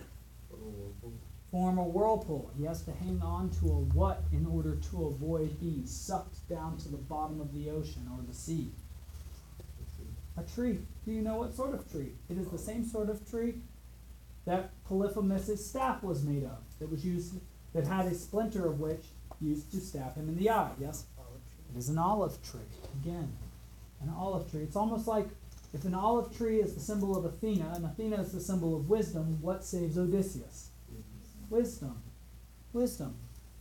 Form 1.53 1.79
a 1.79 1.85
whirlpool. 1.85 2.51
He 2.59 2.65
has 2.65 2.83
to 2.83 2.93
hang 2.93 3.23
on 3.23 3.51
to 3.61 3.67
a 3.67 3.81
what 3.95 4.25
in 4.33 4.45
order 4.45 4.75
to 4.91 5.07
avoid 5.07 5.61
being 5.61 5.87
sucked 5.87 6.49
down 6.49 6.79
to 6.79 6.89
the 6.89 6.97
bottom 6.97 7.41
of 7.41 7.55
the 7.55 7.71
ocean 7.71 8.09
or 8.11 8.25
the 8.27 8.35
sea? 8.35 8.73
A 10.37 10.43
tree. 10.43 10.81
Do 11.05 11.13
you 11.13 11.23
know 11.23 11.37
what 11.37 11.55
sort 11.55 11.75
of 11.75 11.89
tree? 11.93 12.11
It 12.29 12.39
is 12.39 12.49
the 12.49 12.59
same 12.59 12.85
sort 12.85 13.09
of 13.09 13.29
tree 13.31 13.61
that 14.47 14.71
Polyphemus' 14.85 15.65
staff 15.65 16.03
was 16.03 16.23
made 16.23 16.45
of. 16.45 16.59
That 16.79 16.91
was 16.91 17.05
used 17.05 17.35
that 17.75 17.87
had 17.87 18.07
a 18.07 18.15
splinter 18.15 18.67
of 18.67 18.81
which 18.81 19.05
used 19.41 19.71
to 19.73 19.79
stab 19.79 20.17
him 20.17 20.29
in 20.29 20.37
the 20.37 20.51
eye. 20.51 20.71
Yes? 20.81 21.05
It 21.73 21.79
is 21.79 21.89
an 21.89 21.99
olive 21.99 22.43
tree. 22.43 22.61
Again, 23.03 23.33
an 24.03 24.13
olive 24.17 24.51
tree. 24.51 24.63
It's 24.63 24.77
almost 24.77 25.07
like 25.07 25.29
if 25.73 25.85
an 25.85 25.95
olive 25.95 26.37
tree 26.37 26.61
is 26.61 26.75
the 26.75 26.81
symbol 26.81 27.17
of 27.17 27.25
Athena 27.25 27.73
and 27.75 27.85
Athena 27.85 28.17
is 28.17 28.33
the 28.33 28.41
symbol 28.41 28.77
of 28.77 28.91
wisdom, 28.91 29.39
what 29.41 29.65
saves 29.65 29.97
Odysseus? 29.97 30.71
Wisdom. 31.49 32.03
Wisdom. 32.73 33.15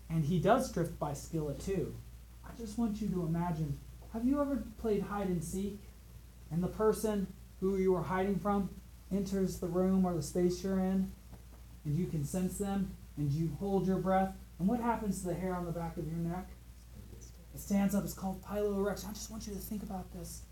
And 0.09 0.25
he 0.25 0.39
does 0.39 0.71
drift 0.71 0.97
by 0.97 1.13
Scylla 1.13 1.53
too. 1.53 1.95
I 2.43 2.49
just 2.59 2.79
want 2.79 2.99
you 2.99 3.07
to 3.09 3.25
imagine 3.25 3.77
have 4.13 4.25
you 4.25 4.41
ever 4.41 4.63
played 4.79 5.03
hide 5.03 5.27
and 5.27 5.43
seek? 5.43 5.79
And 6.51 6.63
the 6.63 6.67
person 6.67 7.27
who 7.59 7.77
you 7.77 7.91
were 7.91 8.01
hiding 8.01 8.39
from 8.39 8.69
enters 9.11 9.59
the 9.59 9.67
room 9.67 10.05
or 10.05 10.13
the 10.13 10.21
space 10.21 10.63
you're 10.63 10.79
in, 10.79 11.11
and 11.85 11.97
you 11.97 12.05
can 12.05 12.23
sense 12.23 12.57
them, 12.57 12.91
and 13.17 13.31
you 13.31 13.51
hold 13.59 13.87
your 13.87 13.97
breath. 13.97 14.33
And 14.59 14.67
what 14.67 14.79
happens 14.79 15.21
to 15.21 15.27
the 15.27 15.33
hair 15.33 15.55
on 15.55 15.65
the 15.65 15.71
back 15.71 15.97
of 15.97 16.07
your 16.07 16.17
neck? 16.17 16.49
It 17.53 17.59
stands 17.59 17.95
up. 17.95 18.03
It's 18.03 18.13
called 18.13 18.43
piloerection. 18.43 19.09
I 19.09 19.13
just 19.13 19.31
want 19.31 19.47
you 19.47 19.53
to 19.53 19.59
think 19.59 19.83
about 19.83 20.13
this. 20.13 20.43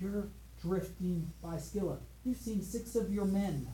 You're 0.00 0.28
drifting 0.62 1.30
by 1.42 1.58
Scylla. 1.58 1.98
You've 2.24 2.38
seen 2.38 2.62
six 2.62 2.94
of 2.96 3.12
your 3.12 3.26
men 3.26 3.68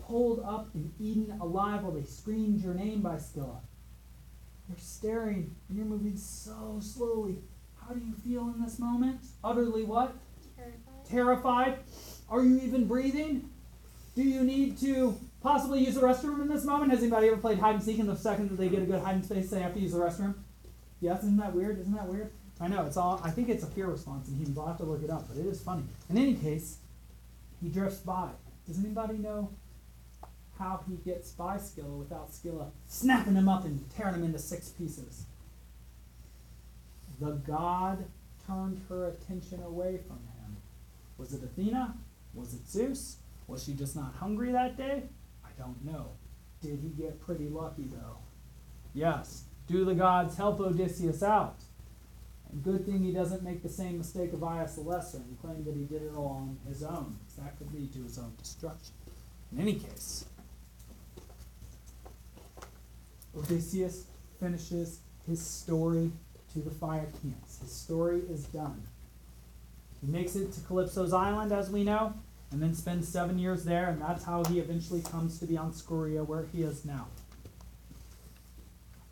pulled 0.00 0.40
up 0.40 0.74
and 0.74 0.92
eaten 0.98 1.38
alive 1.40 1.82
while 1.82 1.92
they 1.92 2.04
screamed 2.04 2.60
your 2.60 2.74
name 2.74 3.00
by 3.00 3.18
Scylla. 3.18 3.60
You're 4.68 4.78
staring 4.78 5.54
and 5.68 5.78
you're 5.78 5.86
moving 5.86 6.16
so 6.16 6.78
slowly. 6.80 7.38
How 7.80 7.94
do 7.94 8.00
you 8.00 8.14
feel 8.14 8.52
in 8.54 8.62
this 8.62 8.78
moment? 8.78 9.20
Utterly 9.44 9.84
what? 9.84 10.14
Terrified. 10.56 11.08
Terrified? 11.08 11.78
Are 12.32 12.42
you 12.42 12.58
even 12.60 12.86
breathing? 12.86 13.50
Do 14.16 14.22
you 14.22 14.42
need 14.42 14.78
to 14.78 15.20
possibly 15.42 15.84
use 15.84 15.96
the 15.96 16.00
restroom 16.00 16.40
in 16.40 16.48
this 16.48 16.64
moment? 16.64 16.90
Has 16.90 17.02
anybody 17.02 17.26
ever 17.26 17.36
played 17.36 17.58
hide 17.58 17.74
and 17.74 17.84
seek 17.84 17.98
and 17.98 18.08
the 18.08 18.16
second 18.16 18.48
that 18.48 18.56
they 18.56 18.70
get 18.70 18.80
a 18.80 18.86
good 18.86 19.02
hiding 19.02 19.22
space, 19.22 19.50
they 19.50 19.60
have 19.60 19.74
to 19.74 19.80
use 19.80 19.92
the 19.92 19.98
restroom? 19.98 20.36
Yes, 21.02 21.18
isn't 21.24 21.36
that 21.36 21.54
weird? 21.54 21.78
Isn't 21.80 21.92
that 21.92 22.08
weird? 22.08 22.30
I 22.58 22.68
know, 22.68 22.86
it's 22.86 22.96
all 22.96 23.20
I 23.22 23.30
think 23.30 23.50
it's 23.50 23.64
a 23.64 23.66
fear 23.66 23.86
response 23.86 24.28
in 24.28 24.36
humans. 24.36 24.56
I'll 24.56 24.66
have 24.66 24.78
to 24.78 24.84
look 24.84 25.02
it 25.02 25.10
up, 25.10 25.28
but 25.28 25.36
it 25.36 25.44
is 25.44 25.60
funny. 25.60 25.82
In 26.08 26.16
any 26.16 26.34
case, 26.34 26.78
he 27.60 27.68
drifts 27.68 27.98
by. 27.98 28.30
Does 28.66 28.78
anybody 28.78 29.18
know 29.18 29.50
how 30.58 30.80
he 30.88 30.96
gets 31.04 31.32
by 31.32 31.58
Scylla 31.58 31.96
without 31.96 32.32
Scylla 32.32 32.70
snapping 32.88 33.34
him 33.34 33.48
up 33.48 33.66
and 33.66 33.84
tearing 33.94 34.14
him 34.14 34.24
into 34.24 34.38
six 34.38 34.70
pieces? 34.70 35.26
The 37.20 37.32
god 37.32 38.06
turned 38.46 38.80
her 38.88 39.08
attention 39.08 39.62
away 39.62 39.98
from 40.06 40.16
him. 40.16 40.56
Was 41.18 41.34
it 41.34 41.42
Athena? 41.44 41.94
Was 42.34 42.54
it 42.54 42.66
Zeus? 42.68 43.16
Was 43.46 43.64
she 43.64 43.74
just 43.74 43.96
not 43.96 44.14
hungry 44.14 44.52
that 44.52 44.76
day? 44.76 45.02
I 45.44 45.48
don't 45.58 45.84
know. 45.84 46.12
Did 46.60 46.80
he 46.80 46.88
get 46.88 47.20
pretty 47.20 47.48
lucky 47.48 47.84
though? 47.84 48.18
Yes. 48.94 49.44
Do 49.66 49.84
the 49.84 49.94
gods 49.94 50.36
help 50.36 50.60
Odysseus 50.60 51.22
out? 51.22 51.56
And 52.50 52.62
good 52.62 52.84
thing 52.84 53.02
he 53.02 53.12
doesn't 53.12 53.42
make 53.42 53.62
the 53.62 53.68
same 53.68 53.98
mistake 53.98 54.32
of 54.32 54.44
Aias 54.44 54.74
the 54.74 54.82
Lesser 54.82 55.18
and 55.18 55.40
claim 55.40 55.64
that 55.64 55.74
he 55.74 55.84
did 55.84 56.02
it 56.02 56.14
all 56.14 56.28
on 56.28 56.58
his 56.68 56.82
own, 56.82 57.16
because 57.20 57.36
that 57.36 57.58
could 57.58 57.72
lead 57.74 57.92
to 57.94 58.02
his 58.02 58.18
own 58.18 58.32
destruction. 58.38 58.94
In 59.52 59.60
any 59.60 59.74
case, 59.74 60.26
Odysseus 63.36 64.04
finishes 64.38 65.00
his 65.26 65.40
story 65.40 66.10
to 66.52 66.58
the 66.58 66.70
fire 66.70 67.06
Phaeacians. 67.22 67.60
His 67.62 67.72
story 67.72 68.20
is 68.28 68.44
done. 68.44 68.82
He 70.04 70.10
makes 70.10 70.34
it 70.34 70.52
to 70.52 70.60
Calypso's 70.62 71.12
island, 71.12 71.52
as 71.52 71.70
we 71.70 71.84
know, 71.84 72.12
and 72.50 72.60
then 72.60 72.74
spends 72.74 73.08
seven 73.08 73.38
years 73.38 73.64
there, 73.64 73.88
and 73.88 74.02
that's 74.02 74.24
how 74.24 74.44
he 74.44 74.58
eventually 74.58 75.00
comes 75.00 75.38
to 75.38 75.46
be 75.46 75.56
on 75.56 75.72
Scheria, 75.72 76.24
where 76.24 76.44
he 76.52 76.62
is 76.62 76.84
now. 76.84 77.06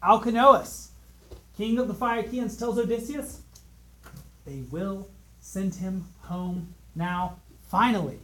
Alcinous, 0.02 0.90
king 1.56 1.78
of 1.78 1.86
the 1.86 1.94
Phaeacians, 1.94 2.56
tells 2.56 2.78
Odysseus, 2.78 3.42
they 4.44 4.62
will 4.70 5.08
send 5.40 5.74
him 5.76 6.06
home 6.22 6.74
now, 6.94 7.36
finally. 7.68 8.18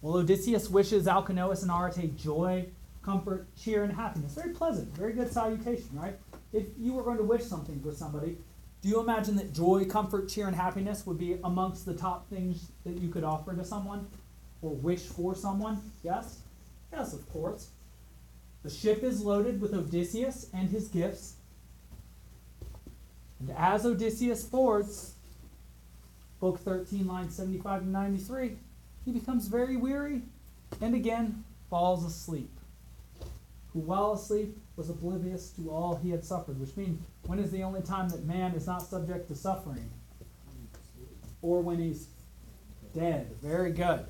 Well, 0.00 0.16
Odysseus 0.16 0.68
wishes 0.68 1.06
Alcinous 1.06 1.62
and 1.62 1.70
Arete 1.70 2.16
joy, 2.16 2.66
comfort, 3.02 3.46
cheer, 3.56 3.84
and 3.84 3.92
happiness. 3.92 4.34
Very 4.34 4.50
pleasant, 4.50 4.94
very 4.96 5.12
good 5.12 5.32
salutation, 5.32 5.90
right? 5.92 6.18
If 6.52 6.66
you 6.78 6.92
were 6.92 7.02
going 7.02 7.18
to 7.18 7.24
wish 7.24 7.44
something 7.44 7.80
for 7.80 7.92
somebody, 7.92 8.36
do 8.82 8.88
you 8.88 9.00
imagine 9.00 9.36
that 9.36 9.52
joy, 9.52 9.84
comfort, 9.84 10.28
cheer, 10.28 10.46
and 10.46 10.54
happiness 10.56 11.04
would 11.06 11.18
be 11.18 11.38
amongst 11.44 11.84
the 11.84 11.94
top 11.94 12.28
things 12.30 12.70
that 12.84 12.98
you 12.98 13.08
could 13.08 13.24
offer 13.24 13.54
to 13.54 13.64
someone 13.64 14.06
or 14.62 14.70
wish 14.70 15.02
for 15.02 15.34
someone? 15.34 15.80
Yes? 16.02 16.38
Yes, 16.92 17.12
of 17.12 17.28
course. 17.32 17.68
The 18.62 18.70
ship 18.70 19.02
is 19.02 19.22
loaded 19.22 19.60
with 19.60 19.74
Odysseus 19.74 20.48
and 20.52 20.68
his 20.70 20.88
gifts. 20.88 21.34
And 23.40 23.50
as 23.56 23.84
Odysseus 23.86 24.42
boards, 24.44 25.14
Book 26.40 26.58
13, 26.60 27.06
lines 27.06 27.34
75 27.34 27.82
to 27.82 27.88
93, 27.88 28.56
he 29.04 29.10
becomes 29.12 29.48
very 29.48 29.76
weary 29.76 30.22
and 30.80 30.94
again 30.94 31.44
falls 31.68 32.04
asleep. 32.04 32.50
who 33.72 33.80
while 33.80 34.12
asleep 34.12 34.56
was 34.76 34.88
oblivious 34.88 35.50
to 35.50 35.70
all 35.70 35.96
he 35.96 36.10
had 36.10 36.24
suffered. 36.24 36.58
Which 36.60 36.76
means, 36.76 37.00
when 37.28 37.38
is 37.38 37.50
the 37.50 37.62
only 37.62 37.82
time 37.82 38.08
that 38.08 38.24
man 38.24 38.54
is 38.54 38.66
not 38.66 38.80
subject 38.80 39.28
to 39.28 39.34
suffering? 39.34 39.90
Or 41.42 41.60
when 41.60 41.78
he's 41.78 42.08
dead. 42.94 43.30
Very 43.42 43.70
good. 43.70 44.06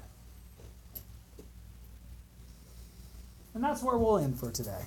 And 3.55 3.65
that's 3.65 3.83
where 3.83 3.99
we'll 3.99 4.19
end 4.19 4.39
for 4.39 4.53
today. 4.53 4.85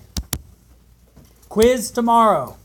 Quiz 1.50 1.91
tomorrow. 1.91 2.56